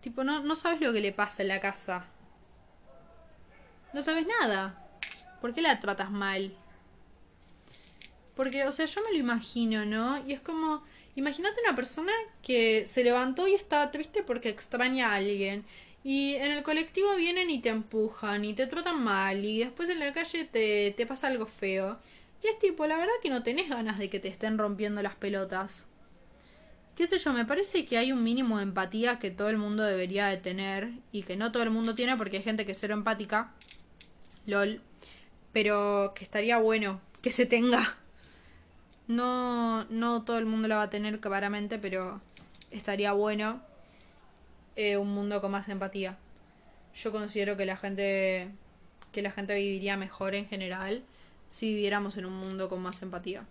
Tipo, 0.01 0.23
no, 0.23 0.41
no 0.41 0.55
sabes 0.55 0.79
lo 0.79 0.93
que 0.93 1.01
le 1.01 1.12
pasa 1.12 1.41
en 1.41 1.49
la 1.49 1.59
casa. 1.59 2.05
No 3.93 4.01
sabes 4.01 4.25
nada. 4.27 4.75
¿Por 5.39 5.53
qué 5.53 5.62
la 5.62 5.79
tratas 5.79 6.10
mal? 6.10 6.53
Porque, 8.36 8.65
o 8.65 8.71
sea, 8.71 8.86
yo 8.86 9.01
me 9.03 9.12
lo 9.12 9.17
imagino, 9.17 9.86
¿no? 9.86 10.25
Y 10.27 10.34
es 10.34 10.41
como, 10.41 10.84
imagínate 11.15 11.62
una 11.62 11.75
persona 11.75 12.12
que 12.41 12.86
se 12.88 13.03
levantó 13.03 13.47
y 13.47 13.53
está 13.53 13.91
triste 13.91 14.23
porque 14.23 14.49
extraña 14.49 15.12
a 15.12 15.15
alguien. 15.15 15.65
Y 16.03 16.34
en 16.36 16.51
el 16.51 16.63
colectivo 16.63 17.15
vienen 17.15 17.49
y 17.49 17.62
te 17.62 17.69
empujan 17.69 18.43
y 18.43 18.53
te 18.53 18.67
tratan 18.67 19.01
mal 19.03 19.45
y 19.45 19.60
después 19.60 19.89
en 19.89 19.99
la 19.99 20.12
calle 20.12 20.45
te, 20.45 20.93
te 20.97 21.06
pasa 21.06 21.27
algo 21.27 21.45
feo. 21.45 21.99
Y 22.43 22.47
es 22.47 22.60
tipo, 22.60 22.86
la 22.88 22.97
verdad 22.97 23.13
que 23.21 23.29
no 23.29 23.43
tenés 23.43 23.69
ganas 23.69 23.99
de 23.99 24.10
que 24.10 24.19
te 24.19 24.27
estén 24.27 24.58
rompiendo 24.58 25.01
las 25.01 25.15
pelotas. 25.15 25.88
Qué 26.95 27.08
sé 27.08 27.17
yo, 27.17 27.34
me 27.34 27.45
parece 27.45 27.86
que 27.86 27.97
hay 27.97 28.12
un 28.12 28.23
mínimo 28.23 28.58
de 28.58 28.63
empatía 28.63 29.17
que 29.17 29.32
todo 29.32 29.49
el 29.49 29.58
mundo 29.58 29.84
debería 29.84 30.27
de 30.27 30.38
tener 30.38 30.91
y 31.12 31.23
que 31.23 31.36
no 31.36 31.51
todo 31.51 31.63
el 31.63 31.71
mundo 31.71 31.95
tiene 31.95 32.17
porque 32.17 32.38
hay 32.38 32.43
gente 32.43 32.65
que 32.65 32.73
es 32.73 32.79
cero 32.79 32.93
empática. 32.93 33.53
LOL. 34.45 34.82
Pero 35.51 36.13
que 36.15 36.23
estaría 36.23 36.58
bueno 36.58 37.01
que 37.21 37.32
se 37.32 37.45
tenga. 37.45 37.95
No, 39.08 39.86
no 39.86 40.23
todo 40.23 40.38
el 40.38 40.45
mundo 40.45 40.67
la 40.67 40.77
va 40.77 40.84
a 40.84 40.89
tener 40.89 41.19
claramente, 41.19 41.77
pero 41.77 42.21
estaría 42.71 43.12
bueno 43.12 43.62
eh, 44.75 44.97
un 44.97 45.10
mundo 45.10 45.41
con 45.41 45.51
más 45.51 45.69
empatía. 45.69 46.17
Yo 46.95 47.12
considero 47.12 47.58
que 47.58 47.65
la 47.65 47.77
gente 47.77 48.49
que 49.12 49.21
la 49.21 49.32
gente 49.32 49.53
viviría 49.53 49.95
mejor 49.95 50.34
en 50.34 50.47
general 50.47 51.03
si 51.47 51.67
viviéramos 51.67 52.17
en 52.17 52.25
un 52.25 52.34
mundo 52.34 52.67
con 52.67 52.82
más 52.82 53.01
empatía. 53.03 53.45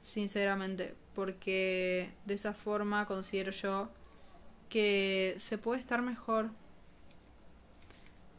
Sinceramente, 0.00 0.94
porque 1.14 2.10
de 2.26 2.34
esa 2.34 2.52
forma 2.52 3.06
considero 3.06 3.52
yo 3.52 3.88
que 4.68 5.34
se 5.38 5.56
puede 5.58 5.80
estar 5.80 6.02
mejor. 6.02 6.50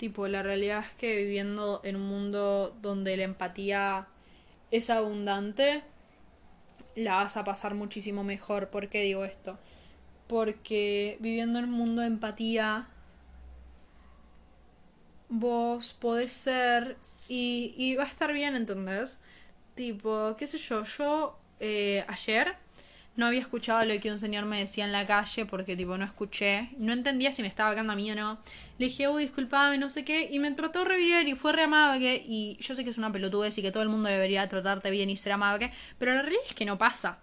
Tipo, 0.01 0.27
la 0.27 0.41
realidad 0.41 0.83
es 0.83 0.95
que 0.97 1.15
viviendo 1.15 1.79
en 1.83 1.95
un 1.95 2.07
mundo 2.07 2.75
donde 2.81 3.15
la 3.17 3.23
empatía 3.23 4.07
es 4.71 4.89
abundante, 4.89 5.83
la 6.95 7.17
vas 7.17 7.37
a 7.37 7.43
pasar 7.43 7.75
muchísimo 7.75 8.23
mejor. 8.23 8.69
¿Por 8.69 8.89
qué 8.89 9.03
digo 9.03 9.25
esto? 9.25 9.59
Porque 10.25 11.17
viviendo 11.19 11.59
en 11.59 11.65
un 11.65 11.73
mundo 11.73 12.01
de 12.01 12.07
empatía, 12.07 12.87
vos 15.29 15.93
podés 15.93 16.33
ser 16.33 16.97
y, 17.29 17.75
y 17.77 17.93
va 17.93 18.05
a 18.05 18.07
estar 18.07 18.33
bien, 18.33 18.55
¿entendés? 18.55 19.19
Tipo, 19.75 20.35
qué 20.35 20.47
sé 20.47 20.57
yo, 20.57 20.83
yo 20.83 21.37
eh, 21.59 22.03
ayer 22.07 22.55
no 23.15 23.25
había 23.25 23.41
escuchado 23.41 23.85
lo 23.85 23.99
que 23.99 24.11
un 24.11 24.19
señor 24.19 24.45
me 24.45 24.59
decía 24.59 24.85
en 24.85 24.91
la 24.91 25.05
calle 25.05 25.45
porque 25.45 25.75
tipo 25.75 25.97
no 25.97 26.05
escuché, 26.05 26.69
no 26.77 26.93
entendía 26.93 27.31
si 27.31 27.41
me 27.41 27.47
estaba 27.47 27.69
hablando 27.69 27.93
a 27.93 27.95
mí 27.95 28.09
o 28.11 28.15
no. 28.15 28.39
Le 28.77 28.85
dije, 28.85 29.09
uy, 29.09 29.23
disculpame, 29.23 29.77
no 29.77 29.89
sé 29.89 30.05
qué, 30.05 30.29
y 30.31 30.39
me 30.39 30.51
trató 30.51 30.85
re 30.85 30.97
bien 30.97 31.27
y 31.27 31.35
fue 31.35 31.51
re 31.51 31.63
amable. 31.63 32.23
Y 32.25 32.57
yo 32.61 32.73
sé 32.73 32.83
que 32.83 32.89
es 32.89 32.97
una 32.97 33.11
pelotudez 33.11 33.57
y 33.57 33.61
que 33.61 33.71
todo 33.71 33.83
el 33.83 33.89
mundo 33.89 34.09
debería 34.09 34.47
tratarte 34.47 34.89
bien 34.89 35.09
y 35.09 35.17
ser 35.17 35.33
amable, 35.33 35.71
pero 35.99 36.13
la 36.13 36.21
realidad 36.21 36.43
es 36.47 36.55
que 36.55 36.65
no 36.65 36.77
pasa. 36.77 37.19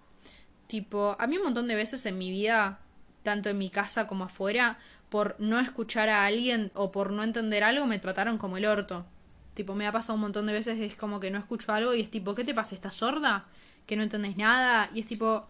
Tipo, 0.67 1.17
a 1.19 1.27
mí 1.27 1.39
un 1.39 1.45
montón 1.45 1.67
de 1.67 1.75
veces 1.75 2.05
en 2.05 2.19
mi 2.19 2.31
vida, 2.31 2.81
tanto 3.23 3.49
en 3.49 3.59
mi 3.59 3.71
casa 3.71 4.07
como 4.07 4.25
afuera, 4.25 4.79
por 5.09 5.37
no 5.39 5.59
escuchar 5.59 6.11
a 6.11 6.27
alguien 6.27 6.71
o 6.75 6.93
por 6.93 7.11
no 7.11 7.25
entender 7.25 7.65
algo, 7.65 7.87
me 7.87 7.99
trataron 7.99 8.37
como 8.37 8.59
el 8.59 8.67
orto. 8.67 9.07
Tipo, 9.55 9.75
me 9.75 9.87
ha 9.87 9.93
pasado 9.93 10.15
un 10.15 10.21
montón 10.21 10.47
de 10.47 10.53
veces, 10.53 10.79
es 10.79 10.95
como 10.95 11.19
que 11.19 11.31
no 11.31 11.39
escucho 11.39 11.73
algo 11.73 11.95
y 11.95 12.03
es 12.03 12.11
tipo, 12.11 12.35
¿qué 12.35 12.45
te 12.45 12.55
pasa? 12.55 12.75
¿Estás 12.75 12.95
sorda? 12.95 13.47
¿Que 13.87 13.97
no 13.97 14.03
entendés 14.03 14.37
nada? 14.37 14.91
Y 14.95 15.01
es 15.01 15.07
tipo, 15.07 15.49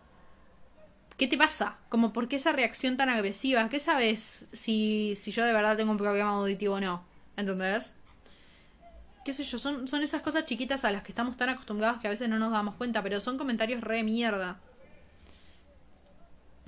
¿qué 1.18 1.28
te 1.28 1.36
pasa? 1.36 1.76
Como, 1.90 2.12
¿por 2.14 2.28
qué 2.28 2.36
esa 2.36 2.52
reacción 2.52 2.96
tan 2.96 3.10
agresiva? 3.10 3.68
¿Qué 3.68 3.80
sabes 3.80 4.46
si, 4.52 5.14
si 5.16 5.32
yo 5.32 5.44
de 5.44 5.52
verdad 5.52 5.76
tengo 5.76 5.92
un 5.92 5.98
problema 5.98 6.30
auditivo 6.30 6.76
o 6.76 6.80
no? 6.80 7.04
¿Entendés? 7.36 7.94
qué 9.24 9.34
sé 9.34 9.44
yo, 9.44 9.58
son, 9.58 9.86
son 9.88 10.00
esas 10.02 10.22
cosas 10.22 10.46
chiquitas 10.46 10.86
a 10.86 10.90
las 10.90 11.02
que 11.02 11.12
estamos 11.12 11.36
tan 11.36 11.50
acostumbrados 11.50 12.00
que 12.00 12.06
a 12.06 12.10
veces 12.10 12.30
no 12.30 12.38
nos 12.38 12.50
damos 12.50 12.76
cuenta, 12.76 13.02
pero 13.02 13.20
son 13.20 13.36
comentarios 13.36 13.82
re 13.82 14.02
mierda. 14.02 14.58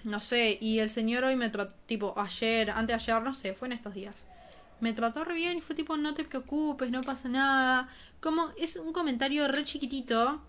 No 0.05 0.21
sé, 0.21 0.59
y 0.61 0.79
el 0.79 0.91
señor 0.91 1.25
hoy 1.25 1.37
me 1.37 1.49
trató, 1.49 1.75
tipo, 1.87 2.13
ayer, 2.19 2.71
antes 2.71 2.89
de 2.89 3.13
ayer, 3.13 3.23
no 3.23 3.33
sé, 3.33 3.55
fue 3.55 3.69
en 3.69 3.73
estos 3.73 3.95
días 3.95 4.27
me 4.81 4.93
trató 4.93 5.25
re 5.25 5.35
bien 5.35 5.59
y 5.59 5.61
fue 5.61 5.77
tipo, 5.77 5.97
no 5.97 6.15
te 6.15 6.25
preocupes, 6.25 6.91
no 6.91 7.03
pasa 7.03 7.29
nada. 7.29 7.89
Como 8.21 8.51
es 8.59 8.77
un 8.77 8.93
comentario 8.93 9.47
re 9.49 9.65
chiquitito 9.65 10.41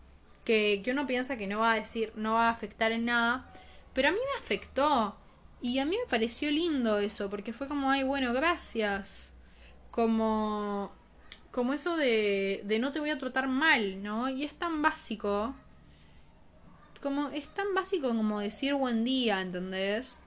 que, 0.45 0.81
que 0.83 0.91
uno 0.91 1.05
piensa 1.05 1.37
que 1.37 1.47
no 1.47 1.59
va 1.59 1.73
a 1.73 1.75
decir, 1.75 2.11
no 2.15 2.33
va 2.33 2.47
a 2.47 2.51
afectar 2.51 2.91
en 2.91 3.05
nada, 3.05 3.45
pero 3.93 4.09
a 4.09 4.11
mí 4.11 4.17
me 4.17 4.39
afectó. 4.39 5.15
Y 5.61 5.79
a 5.79 5.85
mí 5.85 5.95
me 5.97 6.09
pareció 6.09 6.49
lindo 6.49 6.99
eso, 6.99 7.29
porque 7.29 7.53
fue 7.53 7.67
como, 7.67 7.91
ay, 7.91 8.03
bueno, 8.03 8.33
gracias. 8.33 9.31
Como, 9.91 10.91
como 11.51 11.73
eso 11.73 11.97
de, 11.97 12.61
de 12.65 12.79
no 12.79 12.91
te 12.91 12.99
voy 12.99 13.11
a 13.11 13.19
tratar 13.19 13.47
mal, 13.47 14.01
¿no? 14.01 14.29
Y 14.29 14.43
es 14.43 14.53
tan 14.53 14.81
básico. 14.81 15.53
Como, 17.01 17.29
es 17.29 17.47
tan 17.49 17.73
básico 17.73 18.09
como 18.09 18.39
decir 18.39 18.73
buen 18.75 19.03
día, 19.03 19.41
¿entendés? 19.41 20.19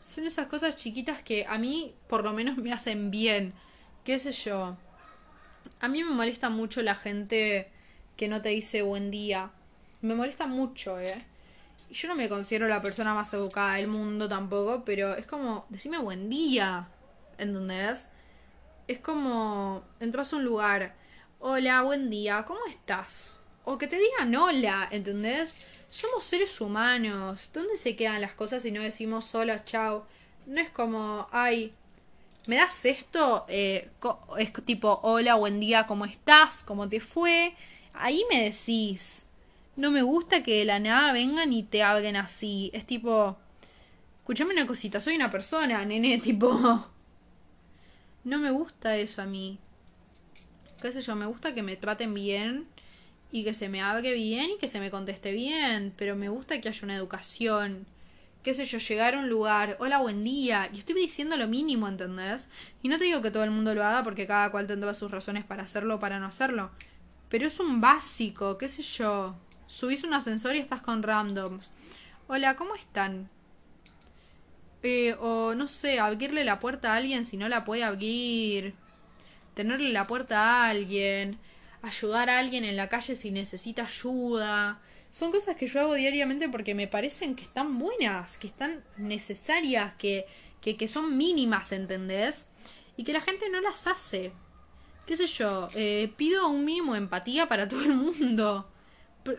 son 0.00 0.26
esas 0.26 0.46
cosas 0.46 0.76
chiquitas 0.76 1.22
que 1.22 1.46
a 1.46 1.58
mí 1.58 1.94
por 2.08 2.24
lo 2.24 2.32
menos 2.32 2.56
me 2.56 2.72
hacen 2.72 3.10
bien. 3.10 3.52
¿Qué 4.04 4.18
sé 4.18 4.32
yo? 4.32 4.76
A 5.80 5.88
mí 5.88 6.02
me 6.02 6.10
molesta 6.10 6.48
mucho 6.48 6.82
la 6.82 6.94
gente 6.94 7.70
que 8.16 8.28
no 8.28 8.40
te 8.40 8.48
dice 8.50 8.82
buen 8.82 9.10
día. 9.10 9.50
Me 10.00 10.14
molesta 10.14 10.46
mucho, 10.46 10.98
¿eh? 10.98 11.14
Y 11.90 11.94
yo 11.94 12.08
no 12.08 12.14
me 12.14 12.28
considero 12.28 12.68
la 12.68 12.82
persona 12.82 13.14
más 13.14 13.32
educada 13.32 13.74
del 13.74 13.88
mundo 13.88 14.28
tampoco, 14.28 14.84
pero 14.84 15.14
es 15.14 15.26
como, 15.26 15.66
decime 15.68 15.98
buen 15.98 16.28
día. 16.28 16.88
¿Entendés? 17.38 18.10
Es 18.86 18.98
como, 18.98 19.84
entras 20.00 20.32
a 20.32 20.36
un 20.36 20.44
lugar. 20.44 20.94
Hola, 21.40 21.82
buen 21.82 22.10
día, 22.10 22.44
¿cómo 22.46 22.60
estás? 22.68 23.38
O 23.64 23.78
que 23.78 23.86
te 23.86 23.96
digan 23.96 24.34
hola, 24.34 24.88
¿entendés? 24.90 25.54
somos 25.90 26.24
seres 26.24 26.60
humanos. 26.60 27.50
¿Dónde 27.52 27.76
se 27.76 27.96
quedan 27.96 28.20
las 28.20 28.34
cosas 28.34 28.62
si 28.62 28.70
no 28.70 28.82
decimos 28.82 29.34
hola, 29.34 29.64
chao? 29.64 30.06
No 30.46 30.60
es 30.60 30.70
como, 30.70 31.28
ay, 31.30 31.74
¿me 32.46 32.56
das 32.56 32.84
esto? 32.84 33.46
Eh, 33.48 33.90
es 34.38 34.52
tipo, 34.64 35.00
hola, 35.02 35.34
buen 35.36 35.60
día, 35.60 35.86
¿cómo 35.86 36.04
estás? 36.04 36.62
¿Cómo 36.62 36.88
te 36.88 37.00
fue? 37.00 37.54
Ahí 37.94 38.22
me 38.30 38.44
decís. 38.44 39.27
No 39.78 39.92
me 39.92 40.02
gusta 40.02 40.42
que 40.42 40.58
de 40.58 40.64
la 40.64 40.80
nada 40.80 41.12
vengan 41.12 41.52
y 41.52 41.62
te 41.62 41.84
hablen 41.84 42.16
así. 42.16 42.68
Es 42.74 42.84
tipo, 42.84 43.38
escúchame 44.18 44.52
una 44.52 44.66
cosita, 44.66 44.98
soy 44.98 45.14
una 45.14 45.30
persona, 45.30 45.84
nene, 45.84 46.18
tipo. 46.22 46.84
No 48.24 48.38
me 48.38 48.50
gusta 48.50 48.96
eso 48.96 49.22
a 49.22 49.26
mí. 49.26 49.60
¿Qué 50.82 50.90
sé 50.90 51.00
yo? 51.00 51.14
Me 51.14 51.26
gusta 51.26 51.54
que 51.54 51.62
me 51.62 51.76
traten 51.76 52.12
bien 52.12 52.66
y 53.30 53.44
que 53.44 53.54
se 53.54 53.68
me 53.68 53.80
hable 53.80 54.14
bien 54.14 54.50
y 54.50 54.58
que 54.58 54.66
se 54.66 54.80
me 54.80 54.90
conteste 54.90 55.30
bien, 55.30 55.94
pero 55.96 56.16
me 56.16 56.28
gusta 56.28 56.60
que 56.60 56.70
haya 56.70 56.80
una 56.82 56.96
educación. 56.96 57.86
Qué 58.42 58.54
sé 58.54 58.64
yo, 58.64 58.78
llegar 58.78 59.14
a 59.14 59.20
un 59.20 59.28
lugar, 59.28 59.76
hola, 59.78 60.00
buen 60.00 60.24
día, 60.24 60.68
y 60.74 60.80
estoy 60.80 60.96
diciendo 60.96 61.36
lo 61.36 61.46
mínimo, 61.46 61.86
¿entendés? 61.86 62.50
Y 62.82 62.88
no 62.88 62.98
te 62.98 63.04
digo 63.04 63.22
que 63.22 63.30
todo 63.30 63.44
el 63.44 63.52
mundo 63.52 63.76
lo 63.76 63.84
haga 63.84 64.02
porque 64.02 64.26
cada 64.26 64.50
cual 64.50 64.66
tendrá 64.66 64.92
sus 64.94 65.12
razones 65.12 65.44
para 65.44 65.62
hacerlo 65.62 65.96
o 65.96 66.00
para 66.00 66.18
no 66.18 66.26
hacerlo, 66.26 66.72
pero 67.28 67.46
es 67.46 67.60
un 67.60 67.80
básico, 67.80 68.58
qué 68.58 68.68
sé 68.68 68.82
yo. 68.82 69.36
Subís 69.68 70.02
un 70.02 70.14
ascensor 70.14 70.56
y 70.56 70.58
estás 70.58 70.80
con 70.80 71.02
randoms. 71.02 71.70
Hola, 72.26 72.56
¿cómo 72.56 72.74
están? 72.74 73.30
Eh, 74.82 75.14
o 75.20 75.54
no 75.54 75.68
sé, 75.68 76.00
abrirle 76.00 76.44
la 76.44 76.58
puerta 76.58 76.92
a 76.92 76.96
alguien 76.96 77.24
si 77.24 77.36
no 77.36 77.48
la 77.48 77.64
puede 77.64 77.84
abrir. 77.84 78.74
Tenerle 79.54 79.92
la 79.92 80.06
puerta 80.06 80.40
a 80.40 80.70
alguien 80.70 81.38
ayudar 81.82 82.28
a 82.30 82.38
alguien 82.38 82.64
en 82.64 82.76
la 82.76 82.88
calle 82.88 83.14
si 83.14 83.30
necesita 83.30 83.84
ayuda. 83.84 84.80
Son 85.10 85.30
cosas 85.30 85.56
que 85.56 85.66
yo 85.66 85.80
hago 85.80 85.94
diariamente 85.94 86.48
porque 86.48 86.74
me 86.74 86.88
parecen 86.88 87.34
que 87.34 87.44
están 87.44 87.78
buenas, 87.78 88.38
que 88.38 88.46
están 88.46 88.84
necesarias, 88.96 89.94
que, 89.96 90.26
que, 90.60 90.76
que 90.76 90.88
son 90.88 91.16
mínimas, 91.16 91.72
¿entendés? 91.72 92.48
Y 92.96 93.04
que 93.04 93.12
la 93.12 93.20
gente 93.20 93.48
no 93.48 93.60
las 93.60 93.86
hace. 93.86 94.32
¿Qué 95.06 95.16
sé 95.16 95.26
yo? 95.26 95.68
Eh, 95.74 96.12
pido 96.16 96.48
un 96.48 96.64
mínimo 96.64 96.92
de 96.92 96.98
empatía 96.98 97.48
para 97.48 97.68
todo 97.68 97.82
el 97.82 97.94
mundo. 97.94 98.68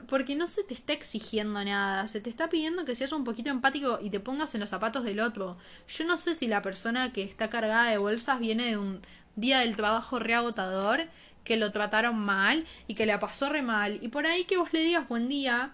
Porque 0.08 0.36
no 0.36 0.47
se 0.47 0.63
te 0.63 0.73
está 0.73 0.93
exigiendo 0.93 1.63
nada, 1.63 2.08
se 2.08 2.21
te 2.21 2.30
está 2.30 2.49
pidiendo 2.49 2.86
que 2.86 2.95
seas 2.95 3.12
un 3.12 3.23
poquito 3.23 3.49
empático 3.49 3.99
y 4.02 4.10
te 4.10 4.19
pongas 4.19 4.54
en 4.56 4.62
los 4.62 4.69
zapatos 4.69 5.04
del 5.04 5.19
otro. 5.19 5.58
Yo 5.88 6.06
no 6.06 6.17
sé 6.17 6.36
si 6.36 6.47
la 6.47 6.62
persona 6.62 7.13
que 7.13 7.23
está 7.23 7.49
cargada 7.49 7.89
de 7.89 7.97
bolsas 7.97 8.39
viene 8.39 8.65
de 8.65 8.78
un 8.78 9.02
día 9.36 9.60
del 9.60 9.75
trabajo 9.75 10.19
reagotador 10.19 11.02
que 11.43 11.58
lo 11.58 11.71
trataron 11.71 12.19
mal 12.19 12.65
y 12.88 12.95
que 12.95 13.06
le 13.06 13.17
pasó 13.17 13.49
re 13.49 13.62
mal. 13.62 13.99
Y 14.02 14.10
por 14.10 14.25
ahí 14.25 14.45
que 14.45 14.58
vos 14.58 14.71
le 14.73 14.82
digas 14.82 15.08
buen 15.08 15.30
día, 15.30 15.71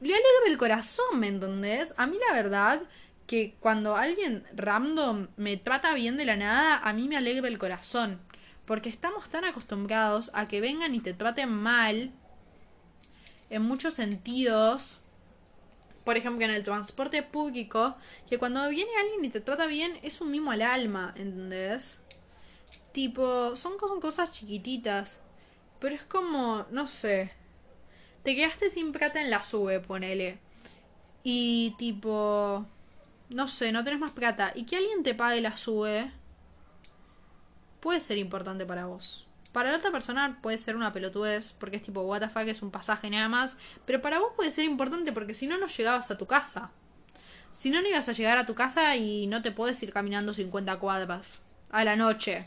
le 0.00 0.12
alegra 0.12 0.46
el 0.48 0.58
corazón, 0.58 1.18
¿me 1.18 1.28
entendés? 1.28 1.94
A 1.96 2.06
mí 2.06 2.18
la 2.28 2.34
verdad 2.34 2.82
que 3.26 3.56
cuando 3.60 3.96
alguien 3.96 4.44
random 4.54 5.28
me 5.36 5.56
trata 5.56 5.94
bien 5.94 6.16
de 6.16 6.26
la 6.26 6.36
nada, 6.36 6.76
a 6.78 6.92
mí 6.92 7.08
me 7.08 7.16
alegra 7.16 7.48
el 7.48 7.58
corazón. 7.58 8.20
Porque 8.66 8.88
estamos 8.88 9.28
tan 9.28 9.44
acostumbrados 9.44 10.30
a 10.34 10.48
que 10.48 10.60
vengan 10.60 10.94
y 10.94 11.00
te 11.00 11.14
traten 11.14 11.50
mal 11.50 12.12
en 13.50 13.62
muchos 13.62 13.94
sentidos. 13.94 15.00
Por 16.04 16.16
ejemplo, 16.16 16.44
en 16.44 16.50
el 16.50 16.64
transporte 16.64 17.22
público, 17.22 17.96
que 18.28 18.38
cuando 18.38 18.68
viene 18.68 18.90
alguien 19.00 19.24
y 19.24 19.30
te 19.30 19.40
trata 19.40 19.66
bien, 19.66 19.98
es 20.02 20.20
un 20.20 20.30
mimo 20.30 20.50
al 20.50 20.62
alma, 20.62 21.14
¿entendés? 21.16 22.02
Tipo, 22.92 23.56
son 23.56 23.78
cosas 23.78 24.32
chiquititas. 24.32 25.20
Pero 25.80 25.94
es 25.94 26.02
como, 26.02 26.66
no 26.70 26.88
sé. 26.88 27.32
Te 28.22 28.36
quedaste 28.36 28.70
sin 28.70 28.92
plata 28.92 29.20
en 29.20 29.30
la 29.30 29.42
sube, 29.42 29.80
ponele. 29.80 30.38
Y 31.22 31.74
tipo, 31.78 32.66
no 33.30 33.48
sé, 33.48 33.72
no 33.72 33.84
tenés 33.84 34.00
más 34.00 34.12
plata. 34.12 34.52
Y 34.54 34.64
que 34.64 34.76
alguien 34.76 35.02
te 35.02 35.14
pague 35.14 35.40
la 35.40 35.56
sube 35.56 36.12
puede 37.80 38.00
ser 38.00 38.16
importante 38.16 38.64
para 38.64 38.86
vos. 38.86 39.23
Para 39.54 39.70
la 39.70 39.78
otra 39.78 39.92
persona 39.92 40.40
puede 40.42 40.58
ser 40.58 40.74
una 40.74 40.92
pelotudez, 40.92 41.52
porque 41.52 41.76
es 41.76 41.82
tipo, 41.82 42.00
what 42.02 42.18
the 42.18 42.28
fuck, 42.28 42.42
es 42.48 42.60
un 42.60 42.72
pasaje 42.72 43.08
nada 43.08 43.28
más. 43.28 43.56
Pero 43.86 44.02
para 44.02 44.18
vos 44.18 44.32
puede 44.34 44.50
ser 44.50 44.64
importante 44.64 45.12
porque 45.12 45.32
si 45.32 45.46
no, 45.46 45.56
no 45.58 45.68
llegabas 45.68 46.10
a 46.10 46.18
tu 46.18 46.26
casa. 46.26 46.72
Si 47.52 47.70
no, 47.70 47.80
no 47.80 47.86
ibas 47.86 48.08
a 48.08 48.12
llegar 48.14 48.36
a 48.36 48.46
tu 48.46 48.56
casa 48.56 48.96
y 48.96 49.28
no 49.28 49.42
te 49.42 49.52
puedes 49.52 49.80
ir 49.84 49.92
caminando 49.92 50.32
50 50.32 50.76
cuadras 50.80 51.40
a 51.70 51.84
la 51.84 51.94
noche. 51.94 52.44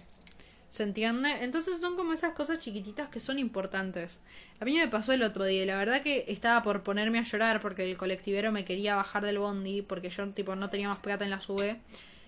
¿Se 0.67 0.83
entiende? 0.83 1.45
Entonces 1.45 1.79
son 1.79 1.95
como 1.95 2.11
esas 2.11 2.33
cosas 2.33 2.59
chiquititas 2.59 3.07
que 3.07 3.21
son 3.21 3.39
importantes. 3.39 4.19
A 4.59 4.65
mí 4.65 4.75
me 4.77 4.89
pasó 4.89 5.13
el 5.13 5.23
otro 5.23 5.45
día 5.45 5.63
y 5.63 5.65
la 5.65 5.77
verdad 5.77 6.01
que 6.01 6.25
estaba 6.27 6.61
por 6.61 6.83
ponerme 6.83 7.19
a 7.19 7.23
llorar 7.23 7.61
porque 7.61 7.89
el 7.89 7.95
colectivero 7.95 8.51
me 8.51 8.65
quería 8.65 8.97
bajar 8.97 9.23
del 9.23 9.39
bondi 9.39 9.81
porque 9.81 10.09
yo 10.09 10.27
tipo 10.31 10.57
no 10.57 10.69
tenía 10.69 10.89
más 10.89 10.97
plata 10.97 11.23
en 11.23 11.31
la 11.31 11.39
sube. 11.39 11.79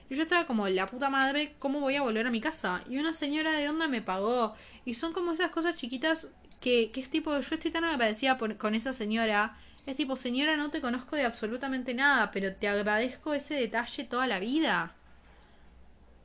Y 0.10 0.16
yo 0.16 0.24
estaba 0.24 0.48
como, 0.48 0.68
la 0.68 0.88
puta 0.88 1.10
madre, 1.10 1.56
¿cómo 1.60 1.80
voy 1.80 1.96
a 1.96 2.02
volver 2.02 2.26
a 2.28 2.32
mi 2.32 2.42
casa? 2.42 2.84
Y 2.90 2.98
una 2.98 3.14
señora 3.14 3.52
de 3.52 3.70
onda 3.70 3.88
me 3.88 4.02
pagó. 4.02 4.56
Y 4.86 4.96
son 4.96 5.14
como 5.14 5.34
esas 5.34 5.52
cosas 5.52 5.78
chiquitas 5.78 6.28
que, 6.60 6.92
que 6.92 7.02
es 7.02 7.10
tipo, 7.10 7.32
yo 7.40 7.56
estoy 7.56 7.72
tan 7.72 7.84
agradecida 7.84 8.38
con 8.38 8.76
esa 8.76 8.94
señora. 8.94 9.58
Es 9.86 9.96
tipo, 9.96 10.16
señora, 10.16 10.58
no 10.58 10.72
te 10.72 10.82
conozco 10.82 11.16
de 11.16 11.26
absolutamente 11.26 11.94
nada, 11.94 12.32
pero 12.32 12.54
te 12.56 12.68
agradezco 12.68 13.34
ese 13.34 13.56
detalle 13.56 14.04
toda 14.04 14.28
la 14.28 14.40
vida. 14.40 14.96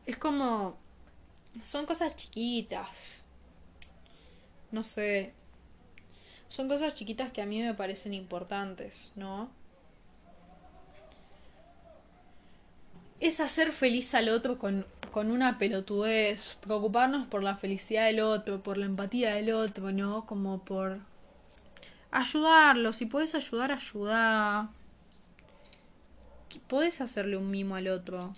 Es 0.07 0.17
como, 0.17 0.79
son 1.63 1.87
cosas 1.87 2.17
chiquitas. 2.17 3.23
No 4.71 4.83
sé. 4.83 5.33
Son 6.49 6.69
cosas 6.69 6.95
chiquitas 6.95 7.33
que 7.33 7.43
a 7.43 7.47
mí 7.47 7.63
me 7.63 7.75
parecen 7.75 8.15
importantes, 8.15 9.13
¿no? 9.15 9.51
Es 13.21 13.41
hacer 13.41 13.73
feliz 13.73 14.15
al 14.15 14.29
otro 14.29 14.59
con, 14.59 14.87
con 15.11 15.31
una 15.31 15.59
pelotudez, 15.59 16.57
preocuparnos 16.61 17.27
por 17.27 17.43
la 17.43 17.57
felicidad 17.57 18.07
del 18.07 18.21
otro, 18.21 18.63
por 18.63 18.77
la 18.77 18.87
empatía 18.87 19.35
del 19.35 19.53
otro, 19.53 19.93
¿no? 19.93 20.27
Como 20.27 20.65
por 20.65 21.01
ayudarlo, 22.11 22.93
si 22.93 23.07
puedes 23.07 23.35
ayudar, 23.35 23.73
ayuda. 23.73 24.71
Puedes 26.69 27.01
hacerle 27.01 27.37
un 27.37 27.51
mimo 27.51 27.77
al 27.77 27.89
otro. 27.89 28.33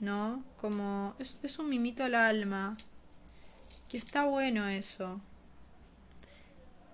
¿no? 0.00 0.44
Como 0.60 1.14
es, 1.18 1.58
un 1.58 1.68
mimito 1.68 2.04
al 2.04 2.14
alma. 2.14 2.76
Que 3.88 3.98
está 3.98 4.24
bueno 4.24 4.68
eso. 4.68 5.20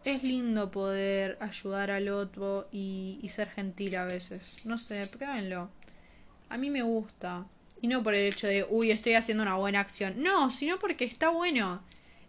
Es 0.04 0.22
lindo 0.22 0.70
poder 0.70 1.38
ayudar 1.40 1.90
al 1.90 2.08
otro 2.08 2.68
y, 2.70 3.18
y 3.22 3.28
ser 3.30 3.48
gentil 3.50 3.96
a 3.96 4.04
veces. 4.04 4.64
No 4.66 4.78
sé, 4.78 5.06
pruébenlo. 5.06 5.70
A 6.54 6.56
mí 6.56 6.70
me 6.70 6.82
gusta. 6.82 7.44
Y 7.80 7.88
no 7.88 8.02
por 8.02 8.14
el 8.14 8.32
hecho 8.32 8.46
de, 8.46 8.66
uy, 8.68 8.90
estoy 8.90 9.14
haciendo 9.14 9.42
una 9.42 9.56
buena 9.56 9.80
acción. 9.80 10.22
No, 10.22 10.50
sino 10.50 10.78
porque 10.78 11.04
está 11.04 11.28
bueno. 11.28 11.82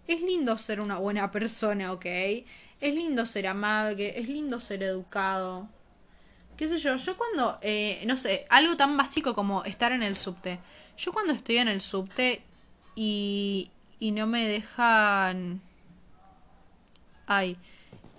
Es 0.08 0.22
lindo 0.22 0.58
ser 0.58 0.82
una 0.82 0.98
buena 0.98 1.32
persona, 1.32 1.94
¿ok? 1.94 2.06
Es 2.06 2.96
lindo 2.96 3.26
ser 3.26 3.48
amable, 3.48 4.20
es 4.20 4.28
lindo 4.28 4.60
ser 4.60 4.84
educado 4.84 5.70
qué 6.58 6.68
sé 6.68 6.78
yo, 6.78 6.96
yo 6.96 7.18
cuando, 7.18 7.60
eh, 7.62 8.04
no 8.06 8.16
sé, 8.16 8.46
algo 8.50 8.78
tan 8.78 8.96
básico 8.98 9.36
como 9.36 9.64
estar 9.64 9.92
en 9.92 10.04
el 10.04 10.18
subte. 10.18 10.60
Yo 10.98 11.12
cuando 11.12 11.34
estoy 11.34 11.58
en 11.58 11.68
el 11.68 11.82
subte 11.82 12.42
y, 12.96 13.70
y 14.00 14.12
no 14.12 14.28
me 14.28 14.48
dejan... 14.48 15.62
Ay, 17.28 17.58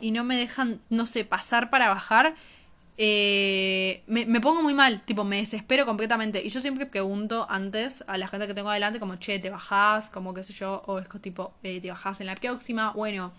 y 0.01 0.11
no 0.11 0.25
me 0.25 0.37
dejan, 0.37 0.81
no 0.91 1.07
sé, 1.07 1.25
pasar 1.25 1.71
para 1.71 1.89
bajar, 1.89 2.35
eh, 2.99 4.03
me, 4.07 4.25
me, 4.25 4.41
pongo 4.41 4.63
muy 4.63 4.73
mal, 4.73 5.03
tipo, 5.03 5.25
me 5.25 5.37
desespero 5.37 5.85
completamente. 5.85 6.43
Y 6.43 6.49
yo 6.49 6.61
siempre 6.61 6.87
pregunto 6.87 7.47
antes 7.49 8.05
a 8.07 8.17
la 8.17 8.29
gente 8.29 8.47
que 8.47 8.55
tengo 8.55 8.71
adelante, 8.71 9.01
como, 9.01 9.17
che, 9.17 9.39
¿te 9.39 9.51
bajás? 9.51 10.09
Como, 10.09 10.33
qué 10.33 10.43
sé 10.43 10.53
yo, 10.53 10.83
o 10.87 10.99
es 10.99 11.09
tipo, 11.21 11.55
eh, 11.63 11.81
¿te 11.81 11.91
bajás 11.91 12.21
en 12.21 12.27
la 12.27 12.37
próxima? 12.37 12.93
Bueno, 12.93 13.33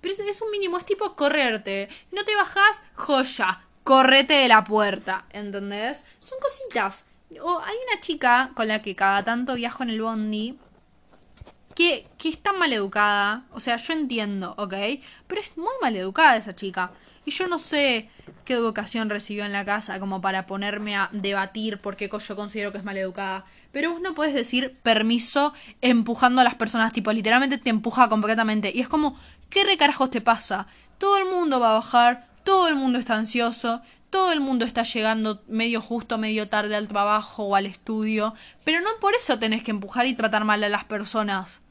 pero 0.00 0.14
es, 0.14 0.42
un 0.42 0.50
mínimo, 0.50 0.78
es 0.78 0.86
tipo 0.86 1.14
correrte. 1.14 1.88
No 2.10 2.24
te 2.24 2.34
bajás, 2.34 2.84
joya 2.94 3.60
correte 3.84 4.34
de 4.34 4.48
la 4.48 4.64
puerta, 4.64 5.24
¿entendés? 5.30 6.04
Son 6.20 6.38
cositas. 6.40 7.06
O 7.42 7.58
hay 7.60 7.76
una 7.88 8.00
chica 8.00 8.50
con 8.54 8.68
la 8.68 8.82
que 8.82 8.94
cada 8.94 9.24
tanto 9.24 9.54
viajo 9.54 9.82
en 9.82 9.90
el 9.90 10.02
bondi 10.02 10.58
que, 11.74 12.06
que 12.18 12.28
es 12.28 12.42
tan 12.42 12.58
mal 12.58 12.72
educada. 12.72 13.44
O 13.52 13.60
sea, 13.60 13.76
yo 13.76 13.92
entiendo, 13.92 14.54
¿ok? 14.58 14.74
Pero 15.26 15.40
es 15.40 15.56
muy 15.56 15.72
mal 15.80 15.96
educada 15.96 16.36
esa 16.36 16.54
chica. 16.54 16.92
Y 17.24 17.30
yo 17.30 17.46
no 17.46 17.58
sé 17.58 18.10
qué 18.44 18.54
educación 18.54 19.10
recibió 19.10 19.44
en 19.44 19.52
la 19.52 19.64
casa 19.64 19.98
como 20.00 20.20
para 20.20 20.46
ponerme 20.46 20.96
a 20.96 21.08
debatir 21.12 21.78
por 21.78 21.96
qué 21.96 22.10
yo 22.10 22.36
considero 22.36 22.72
que 22.72 22.78
es 22.78 22.84
mal 22.84 22.96
educada. 22.96 23.44
Pero 23.72 23.92
vos 23.92 24.00
no 24.00 24.14
puedes 24.14 24.34
decir 24.34 24.76
permiso 24.82 25.52
empujando 25.80 26.40
a 26.40 26.44
las 26.44 26.54
personas, 26.54 26.92
tipo, 26.92 27.12
literalmente 27.12 27.58
te 27.58 27.70
empuja 27.70 28.08
completamente. 28.08 28.72
Y 28.74 28.80
es 28.80 28.88
como, 28.88 29.16
¿qué 29.50 29.64
recarajos 29.64 30.10
te 30.10 30.20
pasa? 30.20 30.66
Todo 30.98 31.18
el 31.18 31.24
mundo 31.24 31.58
va 31.60 31.70
a 31.70 31.74
bajar, 31.74 32.28
todo 32.44 32.68
el 32.68 32.74
mundo 32.74 32.98
está 32.98 33.14
ansioso, 33.14 33.82
todo 34.10 34.30
el 34.30 34.40
mundo 34.40 34.66
está 34.66 34.82
llegando 34.82 35.42
medio 35.48 35.80
justo, 35.80 36.18
medio 36.18 36.48
tarde 36.48 36.76
al 36.76 36.88
trabajo 36.88 37.44
o 37.44 37.56
al 37.56 37.64
estudio, 37.64 38.34
pero 38.62 38.80
no 38.82 38.90
por 39.00 39.14
eso 39.14 39.38
tenés 39.38 39.62
que 39.62 39.70
empujar 39.70 40.06
y 40.06 40.14
tratar 40.14 40.44
mal 40.44 40.62
a 40.62 40.68
las 40.68 40.84
personas. 40.84 41.62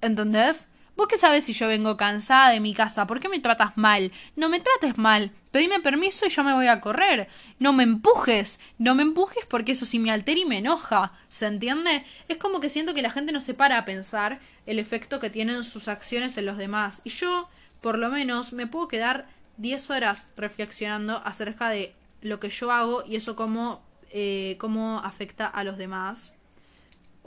¿Entendés? 0.00 0.68
¿Vos 0.98 1.06
qué 1.06 1.16
sabes 1.16 1.44
si 1.44 1.52
yo 1.52 1.68
vengo 1.68 1.96
cansada 1.96 2.50
de 2.50 2.58
mi 2.58 2.74
casa? 2.74 3.06
¿Por 3.06 3.20
qué 3.20 3.28
me 3.28 3.38
tratas 3.38 3.76
mal? 3.76 4.10
No 4.34 4.48
me 4.48 4.58
trates 4.58 4.98
mal. 4.98 5.30
Pedime 5.52 5.78
permiso 5.78 6.26
y 6.26 6.28
yo 6.28 6.42
me 6.42 6.52
voy 6.52 6.66
a 6.66 6.80
correr. 6.80 7.28
No 7.60 7.72
me 7.72 7.84
empujes. 7.84 8.58
No 8.78 8.96
me 8.96 9.04
empujes 9.04 9.46
porque 9.46 9.70
eso 9.70 9.84
sí 9.84 10.00
me 10.00 10.10
altera 10.10 10.40
y 10.40 10.44
me 10.44 10.58
enoja. 10.58 11.12
¿Se 11.28 11.46
entiende? 11.46 12.04
Es 12.26 12.38
como 12.38 12.58
que 12.58 12.68
siento 12.68 12.94
que 12.94 13.02
la 13.02 13.12
gente 13.12 13.30
no 13.30 13.40
se 13.40 13.54
para 13.54 13.78
a 13.78 13.84
pensar 13.84 14.40
el 14.66 14.80
efecto 14.80 15.20
que 15.20 15.30
tienen 15.30 15.62
sus 15.62 15.86
acciones 15.86 16.36
en 16.36 16.46
los 16.46 16.58
demás. 16.58 17.00
Y 17.04 17.10
yo, 17.10 17.48
por 17.80 17.96
lo 17.96 18.08
menos, 18.08 18.52
me 18.52 18.66
puedo 18.66 18.88
quedar 18.88 19.28
10 19.58 19.90
horas 19.90 20.26
reflexionando 20.36 21.22
acerca 21.24 21.68
de 21.68 21.94
lo 22.22 22.40
que 22.40 22.50
yo 22.50 22.72
hago 22.72 23.04
y 23.06 23.14
eso 23.14 23.36
cómo, 23.36 23.84
eh, 24.10 24.56
cómo 24.58 24.98
afecta 24.98 25.46
a 25.46 25.62
los 25.62 25.78
demás 25.78 26.34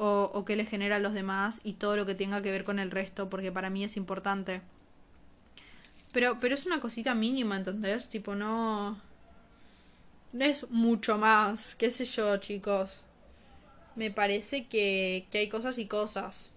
o, 0.01 0.31
o 0.33 0.45
qué 0.45 0.55
le 0.55 0.65
genera 0.65 0.95
a 0.95 0.99
los 0.99 1.13
demás 1.13 1.61
y 1.63 1.73
todo 1.73 1.95
lo 1.95 2.07
que 2.07 2.15
tenga 2.15 2.41
que 2.41 2.49
ver 2.49 2.63
con 2.63 2.79
el 2.79 2.89
resto 2.89 3.29
porque 3.29 3.51
para 3.51 3.69
mí 3.69 3.83
es 3.83 3.97
importante. 3.97 4.61
Pero, 6.11 6.39
pero 6.41 6.55
es 6.55 6.65
una 6.65 6.81
cosita 6.81 7.13
mínima, 7.13 7.55
¿entendés? 7.55 8.09
Tipo, 8.09 8.33
no... 8.33 8.99
No 10.33 10.45
es 10.45 10.71
mucho 10.71 11.17
más, 11.19 11.75
qué 11.75 11.91
sé 11.91 12.05
yo, 12.05 12.35
chicos. 12.37 13.03
Me 13.95 14.09
parece 14.09 14.65
que, 14.65 15.27
que 15.29 15.37
hay 15.37 15.49
cosas 15.49 15.77
y 15.77 15.85
cosas. 15.85 16.51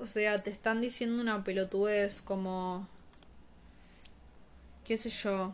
O 0.00 0.06
sea, 0.06 0.38
te 0.38 0.50
están 0.50 0.80
diciendo 0.80 1.20
una 1.20 1.42
pelotudez 1.42 2.22
como 2.22 2.86
qué 4.84 4.96
sé 4.96 5.10
yo. 5.10 5.52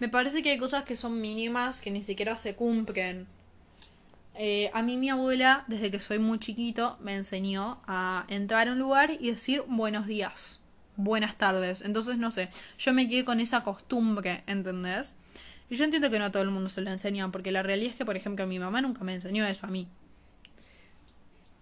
Me 0.00 0.08
parece 0.08 0.42
que 0.42 0.50
hay 0.50 0.58
cosas 0.58 0.84
que 0.84 0.96
son 0.96 1.20
mínimas 1.20 1.80
que 1.80 1.92
ni 1.92 2.02
siquiera 2.02 2.34
se 2.34 2.56
cumplen. 2.56 3.28
Eh, 4.34 4.70
a 4.72 4.82
mí 4.82 4.96
mi 4.96 5.10
abuela, 5.10 5.64
desde 5.66 5.90
que 5.90 6.00
soy 6.00 6.18
muy 6.18 6.38
chiquito, 6.38 6.96
me 7.00 7.14
enseñó 7.14 7.80
a 7.86 8.24
entrar 8.28 8.68
a 8.68 8.72
un 8.72 8.78
lugar 8.78 9.10
y 9.20 9.30
decir 9.30 9.62
buenos 9.66 10.06
días, 10.06 10.58
buenas 10.96 11.36
tardes. 11.36 11.82
Entonces, 11.82 12.16
no 12.16 12.30
sé, 12.30 12.48
yo 12.78 12.94
me 12.94 13.08
quedé 13.08 13.24
con 13.24 13.40
esa 13.40 13.62
costumbre, 13.62 14.42
¿entendés? 14.46 15.14
Y 15.68 15.76
yo 15.76 15.84
entiendo 15.84 16.10
que 16.10 16.18
no 16.18 16.26
a 16.26 16.32
todo 16.32 16.42
el 16.42 16.50
mundo 16.50 16.68
se 16.68 16.80
lo 16.80 16.90
enseñan, 16.90 17.32
porque 17.32 17.52
la 17.52 17.62
realidad 17.62 17.92
es 17.92 17.96
que, 17.96 18.04
por 18.04 18.16
ejemplo, 18.16 18.46
mi 18.46 18.58
mamá 18.58 18.80
nunca 18.80 19.04
me 19.04 19.14
enseñó 19.14 19.46
eso 19.46 19.66
a 19.66 19.70
mí. 19.70 19.86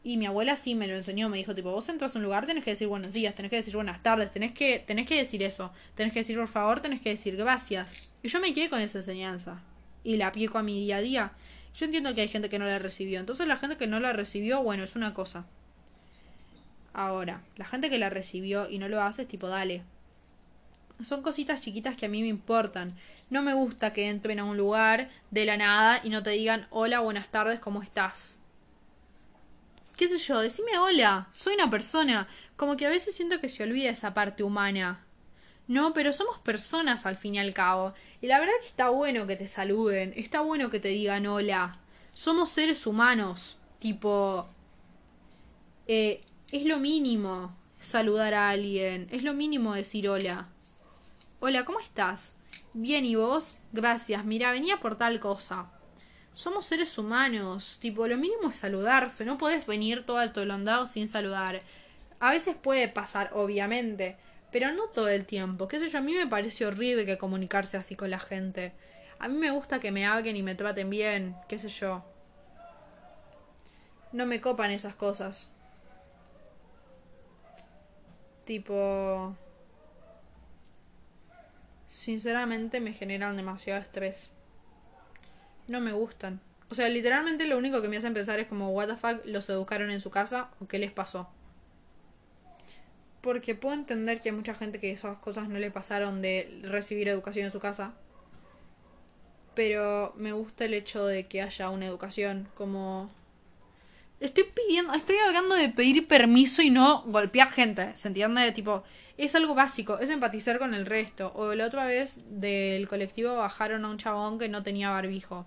Y 0.03 0.17
mi 0.17 0.27
abuela 0.27 0.57
sí 0.57 0.75
me 0.75 0.87
lo 0.87 0.97
enseñó, 0.97 1.29
me 1.29 1.37
dijo, 1.37 1.55
tipo, 1.55 1.71
vos 1.71 1.89
entras 1.89 2.15
a 2.15 2.19
un 2.19 2.25
lugar, 2.25 2.47
tenés 2.47 2.65
que 2.65 2.71
decir 2.71 2.89
buenos 2.89 3.13
días, 3.13 3.35
tenés 3.35 3.51
que 3.51 3.57
decir 3.57 3.75
buenas 3.75 4.03
tardes, 4.03 4.31
tenés 4.31 4.53
que, 4.53 4.79
tenés 4.79 5.07
que 5.07 5.17
decir 5.17 5.43
eso, 5.43 5.73
tenés 5.95 6.13
que 6.13 6.21
decir 6.21 6.39
por 6.39 6.49
favor, 6.49 6.81
tenés 6.81 7.01
que 7.03 7.11
decir 7.11 7.37
gracias. 7.37 8.11
Y 8.23 8.29
yo 8.29 8.41
me 8.41 8.55
quedé 8.55 8.71
con 8.71 8.81
esa 8.81 8.99
enseñanza. 8.99 9.61
Y 10.03 10.17
la 10.17 10.29
aplico 10.29 10.57
a 10.57 10.63
mi 10.63 10.81
día 10.81 10.97
a 10.97 11.01
día. 11.01 11.33
Yo 11.75 11.87
entiendo 11.87 12.15
que 12.15 12.23
hay 12.23 12.29
gente 12.29 12.49
que 12.49 12.59
no 12.59 12.67
la 12.67 12.79
recibió. 12.79 13.21
Entonces 13.21 13.47
la 13.47 13.57
gente 13.57 13.77
que 13.77 13.87
no 13.87 14.01
la 14.01 14.13
recibió, 14.13 14.63
bueno, 14.63 14.85
es 14.85 14.97
una 14.97 15.15
cosa. 15.15 15.47
Ahora, 16.93 17.43
la 17.57 17.65
gente 17.65 17.89
que 17.89 17.99
la 17.99 18.11
recibió 18.11 18.69
y 18.69 18.79
no 18.79 18.89
lo 18.89 19.03
hace, 19.03 19.23
es 19.23 19.29
tipo, 19.29 19.49
dale. 19.49 19.83
Son 21.01 21.23
cositas 21.23 21.61
chiquitas 21.61 21.97
que 21.97 22.07
a 22.07 22.09
mí 22.09 22.23
me 22.23 22.29
importan. 22.29 22.97
No 23.31 23.43
me 23.43 23.55
gusta 23.55 23.93
que 23.93 24.09
entren 24.09 24.41
a 24.41 24.45
un 24.45 24.57
lugar 24.57 25.09
de 25.31 25.47
la 25.47 25.57
nada 25.57 26.01
y 26.03 26.11
no 26.11 26.23
te 26.23 26.31
digan, 26.31 26.67
hola, 26.71 27.01
buenas 27.01 27.29
tardes, 27.29 27.61
¿cómo 27.61 27.83
estás? 27.83 28.41
qué 30.01 30.09
sé 30.09 30.17
yo, 30.17 30.41
decime 30.41 30.79
hola, 30.79 31.29
soy 31.31 31.57
una 31.57 31.69
persona. 31.69 32.27
Como 32.57 32.79
que 32.79 32.87
a 32.87 32.89
veces 32.89 33.15
siento 33.15 33.39
que 33.39 33.51
se 33.51 33.65
olvida 33.65 33.91
esa 33.91 34.15
parte 34.15 34.43
humana. 34.43 35.05
No, 35.71 35.93
pero 35.93 36.13
somos 36.13 36.37
personas 36.39 37.07
al 37.07 37.17
fin 37.17 37.37
y 37.37 37.39
al 37.39 37.55
cabo. 37.55 37.95
Y 38.21 38.27
la 38.27 38.41
verdad 38.41 38.55
que 38.61 38.67
está 38.67 38.89
bueno 38.89 39.29
que 39.29 39.37
te 39.37 39.47
saluden, 39.47 40.13
está 40.17 40.41
bueno 40.41 40.69
que 40.69 40.81
te 40.81 40.89
digan 40.89 41.29
hola. 41.29 41.71
Somos 42.13 42.51
seres 42.51 42.89
humanos. 42.89 43.57
Tipo... 43.79 44.49
Eh, 45.87 46.23
es 46.51 46.65
lo 46.65 46.79
mínimo 46.79 47.57
saludar 47.79 48.35
a 48.35 48.49
alguien. 48.49 49.07
Es 49.13 49.23
lo 49.23 49.33
mínimo 49.33 49.73
decir 49.73 50.09
hola. 50.09 50.49
Hola, 51.39 51.65
¿cómo 51.65 51.79
estás? 51.79 52.35
Bien, 52.73 53.05
¿y 53.05 53.15
vos? 53.15 53.61
Gracias. 53.71 54.25
Mira, 54.25 54.51
venía 54.51 54.79
por 54.79 54.99
tal 54.99 55.21
cosa. 55.21 55.71
Somos 56.33 56.67
seres 56.67 56.99
humanos. 56.99 57.79
Tipo, 57.81 58.09
lo 58.09 58.17
mínimo 58.17 58.51
es 58.51 58.57
saludarse. 58.57 59.25
No 59.25 59.39
puedes 59.39 59.69
venir 59.69 60.05
todo 60.05 60.19
atolondado 60.19 60.85
sin 60.87 61.09
saludar. 61.09 61.61
A 62.19 62.33
veces 62.33 62.57
puede 62.61 62.89
pasar, 62.89 63.31
obviamente. 63.35 64.17
Pero 64.51 64.73
no 64.73 64.89
todo 64.89 65.09
el 65.09 65.27
tiempo. 65.27 65.69
Qué 65.69 65.79
sé 65.79 65.89
yo, 65.89 65.99
a 65.99 66.03
mí 66.03 66.15
me 66.15 66.27
parece 66.27 66.67
horrible 66.67 67.07
que 67.07 67.19
comunicarse 67.19 67.77
así 67.77 67.95
con 67.95 68.11
la 68.11 68.19
gente. 68.19 68.73
A 69.19 69.29
mí 69.29 69.37
me 69.37 69.51
gusta 69.51 69.81
que 69.81 69.93
me 69.93 70.07
hablen 70.07 70.37
y 70.37 70.43
me 70.43 70.55
traten 70.55 70.91
bien. 70.91 71.37
Qué 71.49 71.59
sé 71.59 71.69
yo. 71.69 72.05
No 74.13 74.27
me 74.27 74.41
copan 74.41 74.71
esas 74.71 74.95
cosas. 74.95 75.55
Tipo... 78.45 79.37
Sinceramente 81.87 82.81
me 82.81 82.93
generan 82.93 83.37
demasiado 83.37 83.81
estrés. 83.81 84.33
No 85.69 85.81
me 85.81 85.93
gustan. 85.93 86.41
O 86.71 86.75
sea, 86.75 86.89
literalmente 86.89 87.47
lo 87.47 87.59
único 87.59 87.83
que 87.83 87.89
me 87.89 87.97
hacen 87.97 88.15
pensar 88.15 88.39
es 88.39 88.47
como, 88.47 88.71
what 88.71 88.89
the 88.89 88.97
fuck, 88.97 89.25
los 89.25 89.49
educaron 89.51 89.91
en 89.91 90.01
su 90.01 90.11
casa 90.11 90.51
o 90.61 90.67
qué 90.67 90.79
les 90.79 90.93
pasó. 90.93 91.29
Porque 93.21 93.55
puedo 93.55 93.75
entender 93.75 94.21
que 94.21 94.31
hay 94.31 94.35
mucha 94.35 94.55
gente 94.55 94.81
que 94.81 94.93
esas 94.93 95.19
cosas 95.19 95.49
no 95.49 95.59
le 95.59 95.71
pasaron 95.71 96.23
de 96.23 96.61
recibir 96.63 97.09
educación 97.09 97.47
en 97.47 97.53
su 97.53 97.61
casa. 97.61 97.93
Pero 99.55 100.15
me 100.17 100.33
gusta 100.33 100.65
el 100.65 100.75
hecho 100.75 101.05
de 101.07 101.27
que 101.27 101.43
haya 101.43 101.71
una 101.71 101.87
educación 101.87 102.49
como 102.55 103.11
Estoy 104.21 104.45
pidiendo, 104.55 104.93
estoy 104.93 105.17
hablando 105.17 105.55
de 105.55 105.71
pedir 105.71 106.07
permiso 106.07 106.61
y 106.61 106.69
no 106.69 107.03
golpear 107.07 107.51
gente, 107.51 107.97
¿se 107.97 108.09
entiende? 108.09 108.53
Tipo, 108.53 108.85
es 109.17 109.35
algo 109.35 109.55
básico, 109.55 109.99
es 109.99 110.11
empatizar 110.11 110.59
con 110.59 110.75
el 110.75 110.85
resto. 110.85 111.33
O 111.35 111.55
la 111.55 111.65
otra 111.65 111.87
vez 111.87 112.21
del 112.29 112.87
colectivo 112.87 113.35
bajaron 113.37 113.83
a 113.87 113.89
un 113.89 113.97
chabón 113.97 114.39
que 114.39 114.51
no 114.51 114.63
tenía 114.63 114.91
barbijo. 114.91 115.47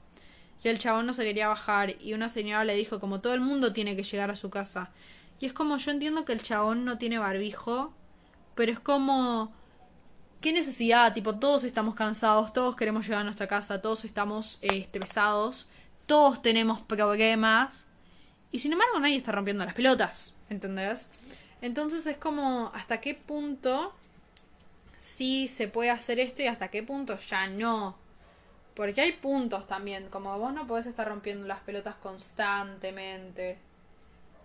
Y 0.64 0.70
el 0.70 0.80
chabón 0.80 1.06
no 1.06 1.14
se 1.14 1.24
quería 1.24 1.50
bajar 1.50 1.96
y 2.02 2.14
una 2.14 2.30
señora 2.30 2.64
le 2.64 2.74
dijo 2.74 3.00
como 3.00 3.22
todo 3.22 3.36
el 3.36 3.42
mundo 3.42 3.74
tiene 3.74 3.96
que 3.96 4.04
llegar 4.04 4.32
a 4.32 4.36
su 4.36 4.50
casa. 4.50 4.90
Y 5.40 5.46
es 5.46 5.54
como 5.54 5.78
yo 5.78 5.92
entiendo 5.92 6.26
que 6.26 6.34
el 6.34 6.42
chabón 6.42 6.86
no 6.86 6.98
tiene 6.98 7.20
barbijo, 7.20 7.94
pero 8.56 8.72
es 8.72 8.80
como 8.80 9.54
qué 10.42 10.52
necesidad, 10.52 11.14
tipo 11.14 11.40
todos 11.40 11.64
estamos 11.64 11.96
cansados, 11.96 12.54
todos 12.54 12.76
queremos 12.76 13.06
llegar 13.06 13.22
a 13.22 13.24
nuestra 13.24 13.48
casa, 13.48 13.82
todos 13.82 14.06
estamos 14.06 14.60
eh, 14.62 14.78
estresados, 14.78 15.68
todos 16.06 16.42
tenemos 16.42 16.82
problemas 16.82 17.86
y 18.52 18.60
sin 18.60 18.74
embargo 18.74 19.00
nadie 19.00 19.16
está 19.16 19.32
rompiendo 19.32 19.66
las 19.66 19.74
pelotas, 19.74 20.34
¿entendés? 20.50 21.10
Entonces 21.62 22.06
es 22.08 22.18
como 22.18 22.72
hasta 22.76 23.00
qué 23.00 23.16
punto 23.16 23.94
sí 24.98 25.48
se 25.48 25.68
puede 25.68 25.90
hacer 25.90 26.20
esto 26.20 26.42
y 26.42 26.48
hasta 26.48 26.68
qué 26.68 26.84
punto 26.84 27.18
ya 27.18 27.48
no. 27.48 27.96
Porque 28.76 29.02
hay 29.02 29.12
puntos 29.14 29.68
también, 29.68 30.10
como 30.10 30.38
vos 30.40 30.54
no 30.54 30.68
podés 30.68 30.88
estar 30.88 31.08
rompiendo 31.08 31.48
las 31.48 31.60
pelotas 31.60 31.96
constantemente. 31.96 33.60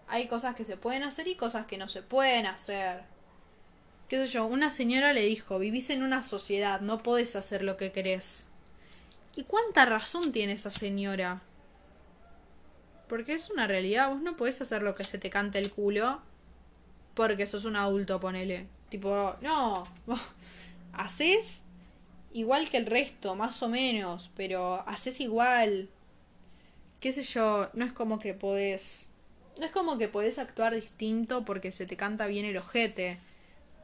Hay 0.09 0.29
cosas 0.29 0.57
que 0.57 0.64
se 0.64 0.77
pueden 0.77 1.03
hacer 1.03 1.29
y 1.29 1.37
cosas 1.37 1.66
que 1.66 1.79
no 1.79 1.88
se 1.88 2.03
pueden 2.03 2.47
hacer. 2.47 3.03
Qué 4.09 4.27
sé 4.27 4.33
yo, 4.33 4.47
una 4.47 4.71
señora 4.71 5.12
le 5.12 5.27
dijo, 5.27 5.59
vivís 5.59 5.90
en 5.90 6.03
una 6.03 6.23
sociedad, 6.23 6.81
no 6.81 7.03
podés 7.03 7.37
hacer 7.37 7.62
lo 7.62 7.77
que 7.77 7.92
querés. 7.92 8.47
¿Y 9.37 9.44
cuánta 9.44 9.85
razón 9.85 10.33
tiene 10.33 10.55
esa 10.55 10.71
señora? 10.71 11.42
Porque 13.09 13.35
es 13.35 13.51
una 13.51 13.66
realidad, 13.66 14.09
vos 14.09 14.23
no 14.23 14.37
podés 14.37 14.61
hacer 14.61 14.83
lo 14.83 14.94
que 14.94 15.05
se 15.05 15.18
te 15.18 15.31
cante 15.31 15.59
el 15.59 15.71
culo 15.71 16.21
porque 17.18 17.49
sos 17.49 17.64
un 17.64 17.75
adulto, 17.75 18.21
ponele. 18.21 18.68
Tipo, 18.90 19.35
no, 19.40 19.85
vos 20.07 20.21
haces 20.92 21.62
igual 22.33 22.71
que 22.71 22.77
el 22.77 22.87
resto, 22.87 23.35
más 23.35 23.61
o 23.64 23.68
menos, 23.68 24.31
pero 24.37 24.88
haces 24.88 25.21
igual. 25.21 25.88
Qué 27.01 27.12
sé 27.12 27.25
yo, 27.25 27.68
no 27.75 27.85
es 27.85 27.92
como 27.92 28.21
que 28.21 28.35
podés... 28.35 29.08
No 29.59 29.66
es 29.66 29.73
como 29.73 29.99
que 29.99 30.07
podés 30.07 30.38
actuar 30.38 30.75
distinto 30.75 31.44
porque 31.44 31.73
se 31.73 31.85
te 31.85 31.97
canta 31.97 32.29
bien 32.29 32.47
el 32.47 32.57
ojete. 32.57 33.18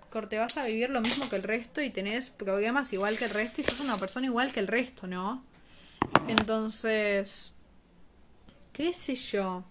Corte, 0.09 0.39
vas 0.39 0.57
a 0.57 0.67
vivir 0.67 0.91
lo 0.91 1.01
mismo 1.01 1.29
que 1.29 1.35
el 1.35 1.43
resto 1.43 1.83
y 1.83 1.91
tenés 1.91 2.31
problemas 2.31 2.93
igual 2.93 3.19
que 3.19 3.25
el 3.25 3.31
resto 3.31 3.61
y 3.61 3.65
sos 3.65 3.81
una 3.81 3.97
persona 3.97 4.27
igual 4.27 4.53
que 4.53 4.61
el 4.61 4.69
resto, 4.69 5.09
¿no? 5.09 5.43
Entonces, 6.29 7.55
qué 8.73 8.95
sé 8.95 9.17
yo. 9.17 9.65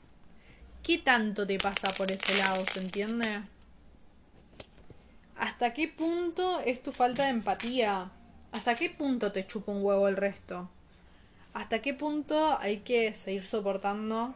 ¿Qué 0.84 0.98
tanto 0.98 1.48
te 1.48 1.58
pasa 1.58 1.90
por 1.98 2.12
ese 2.12 2.38
lado, 2.38 2.66
se 2.66 2.82
entiende? 2.82 3.42
¿Hasta 5.38 5.74
qué 5.74 5.88
punto 5.88 6.60
es 6.60 6.84
tu 6.84 6.92
falta 6.92 7.24
de 7.24 7.30
empatía? 7.30 8.12
¿Hasta 8.52 8.76
qué 8.76 8.90
punto 8.90 9.32
te 9.32 9.48
chupa 9.48 9.72
un 9.72 9.82
huevo 9.82 10.10
el 10.10 10.18
resto? 10.18 10.70
¿Hasta 11.54 11.82
qué 11.82 11.94
punto 11.94 12.60
hay 12.60 12.80
que 12.80 13.14
seguir 13.14 13.46
soportando 13.46 14.36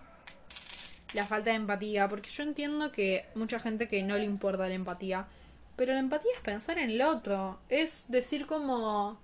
la 1.13 1.25
falta 1.25 1.51
de 1.51 1.57
empatía? 1.57 2.07
Porque 2.07 2.29
yo 2.29 2.43
entiendo 2.43 2.91
que 2.91 3.25
mucha 3.35 3.59
gente 3.59 3.87
que 3.87 4.03
no 4.03 4.17
le 4.17 4.25
importa 4.25 4.67
la 4.67 4.73
empatía, 4.73 5.27
pero 5.75 5.93
la 5.93 5.99
empatía 5.99 6.31
es 6.35 6.41
pensar 6.41 6.77
en 6.79 6.89
el 6.89 7.01
otro, 7.01 7.59
es 7.69 8.05
decir 8.07 8.47
como, 8.47 9.19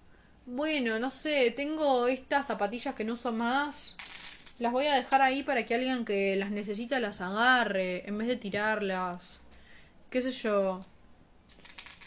bueno, 0.45 0.99
no 0.99 1.09
sé, 1.09 1.51
tengo 1.51 2.07
estas 2.07 2.47
zapatillas 2.47 2.95
que 2.95 3.03
no 3.03 3.13
uso 3.13 3.31
más, 3.31 3.95
las 4.59 4.71
voy 4.71 4.85
a 4.87 4.95
dejar 4.95 5.21
ahí 5.21 5.43
para 5.43 5.65
que 5.65 5.75
alguien 5.75 6.05
que 6.05 6.35
las 6.35 6.51
necesita 6.51 6.99
las 6.99 7.21
agarre 7.21 8.07
en 8.07 8.17
vez 8.17 8.27
de 8.27 8.37
tirarlas. 8.37 9.41
¿Qué 10.09 10.21
sé 10.21 10.31
yo? 10.31 10.79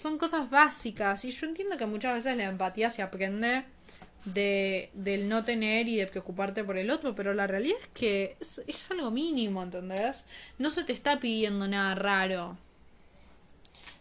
Son 0.00 0.16
cosas 0.16 0.48
básicas 0.48 1.24
y 1.24 1.32
yo 1.32 1.46
entiendo 1.46 1.76
que 1.76 1.86
muchas 1.86 2.14
veces 2.14 2.36
la 2.36 2.44
empatía 2.44 2.88
se 2.90 3.02
aprende 3.02 3.64
de, 4.26 4.90
del 4.92 5.28
no 5.28 5.44
tener 5.44 5.88
y 5.88 5.96
de 5.96 6.06
preocuparte 6.06 6.64
por 6.64 6.76
el 6.76 6.90
otro, 6.90 7.14
pero 7.14 7.32
la 7.32 7.46
realidad 7.46 7.78
es 7.80 7.88
que 7.88 8.36
es, 8.40 8.90
algo 8.90 9.10
mínimo, 9.10 9.62
¿entendés? 9.62 10.24
No 10.58 10.68
se 10.68 10.84
te 10.84 10.92
está 10.92 11.18
pidiendo 11.20 11.66
nada 11.66 11.94
raro. 11.94 12.58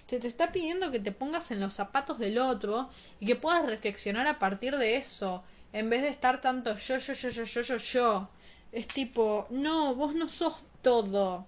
Se 0.07 0.19
te 0.19 0.27
está 0.27 0.51
pidiendo 0.51 0.91
que 0.91 0.99
te 0.99 1.11
pongas 1.11 1.51
en 1.51 1.59
los 1.59 1.73
zapatos 1.73 2.19
del 2.19 2.37
otro 2.37 2.89
y 3.19 3.27
que 3.27 3.35
puedas 3.35 3.65
reflexionar 3.65 4.27
a 4.27 4.39
partir 4.39 4.75
de 4.77 4.97
eso, 4.97 5.43
en 5.73 5.89
vez 5.89 6.01
de 6.01 6.09
estar 6.09 6.41
tanto 6.41 6.75
yo, 6.75 6.97
yo, 6.97 7.13
yo, 7.13 7.29
yo, 7.29 7.43
yo, 7.43 7.61
yo, 7.61 7.77
yo. 7.77 8.29
Es 8.71 8.87
tipo, 8.87 9.47
no, 9.49 9.95
vos 9.95 10.15
no 10.15 10.27
sos 10.27 10.55
todo. 10.81 11.45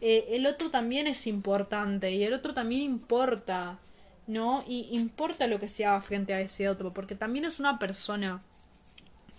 Eh, 0.00 0.28
el 0.30 0.46
otro 0.46 0.70
también 0.70 1.06
es 1.06 1.26
importante 1.26 2.10
y 2.12 2.24
el 2.24 2.32
otro 2.32 2.54
también 2.54 2.82
importa, 2.82 3.78
¿no? 4.26 4.64
Y 4.66 4.88
importa 4.92 5.46
lo 5.46 5.60
que 5.60 5.68
se 5.68 5.84
haga 5.84 6.00
frente 6.00 6.34
a 6.34 6.40
ese 6.40 6.68
otro, 6.68 6.92
porque 6.92 7.14
también 7.14 7.44
es 7.44 7.60
una 7.60 7.78
persona. 7.78 8.42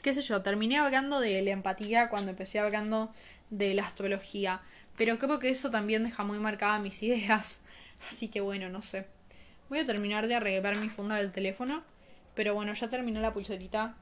Qué 0.01 0.13
sé 0.13 0.21
yo, 0.21 0.41
terminé 0.41 0.77
hablando 0.77 1.19
de 1.19 1.41
la 1.41 1.51
empatía 1.51 2.09
cuando 2.09 2.31
empecé 2.31 2.59
hablando 2.59 3.13
de 3.49 3.73
la 3.73 3.85
astrología, 3.85 4.61
pero 4.97 5.17
creo 5.19 5.39
que 5.39 5.49
eso 5.49 5.71
también 5.71 6.03
deja 6.03 6.23
muy 6.23 6.39
marcadas 6.39 6.81
mis 6.81 7.01
ideas. 7.03 7.61
Así 8.09 8.27
que 8.27 8.41
bueno, 8.41 8.69
no 8.69 8.81
sé. 8.81 9.07
Voy 9.69 9.79
a 9.79 9.85
terminar 9.85 10.27
de 10.27 10.35
arreglar 10.35 10.75
mi 10.75 10.89
funda 10.89 11.15
del 11.15 11.31
teléfono, 11.31 11.83
pero 12.35 12.53
bueno, 12.53 12.73
ya 12.73 12.89
terminó 12.89 13.21
la 13.21 13.33
pulserita. 13.33 13.95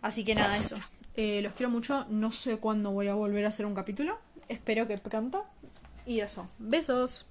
Así 0.00 0.24
que 0.24 0.34
nada, 0.34 0.56
eso. 0.56 0.76
Eh, 1.14 1.40
los 1.42 1.54
quiero 1.54 1.70
mucho. 1.70 2.06
No 2.08 2.30
sé 2.30 2.58
cuándo 2.58 2.90
voy 2.90 3.08
a 3.08 3.14
volver 3.14 3.44
a 3.44 3.48
hacer 3.48 3.66
un 3.66 3.74
capítulo. 3.74 4.18
Espero 4.48 4.86
que 4.86 4.98
pronto. 4.98 5.44
Y 6.04 6.20
eso. 6.20 6.48
Besos. 6.58 7.26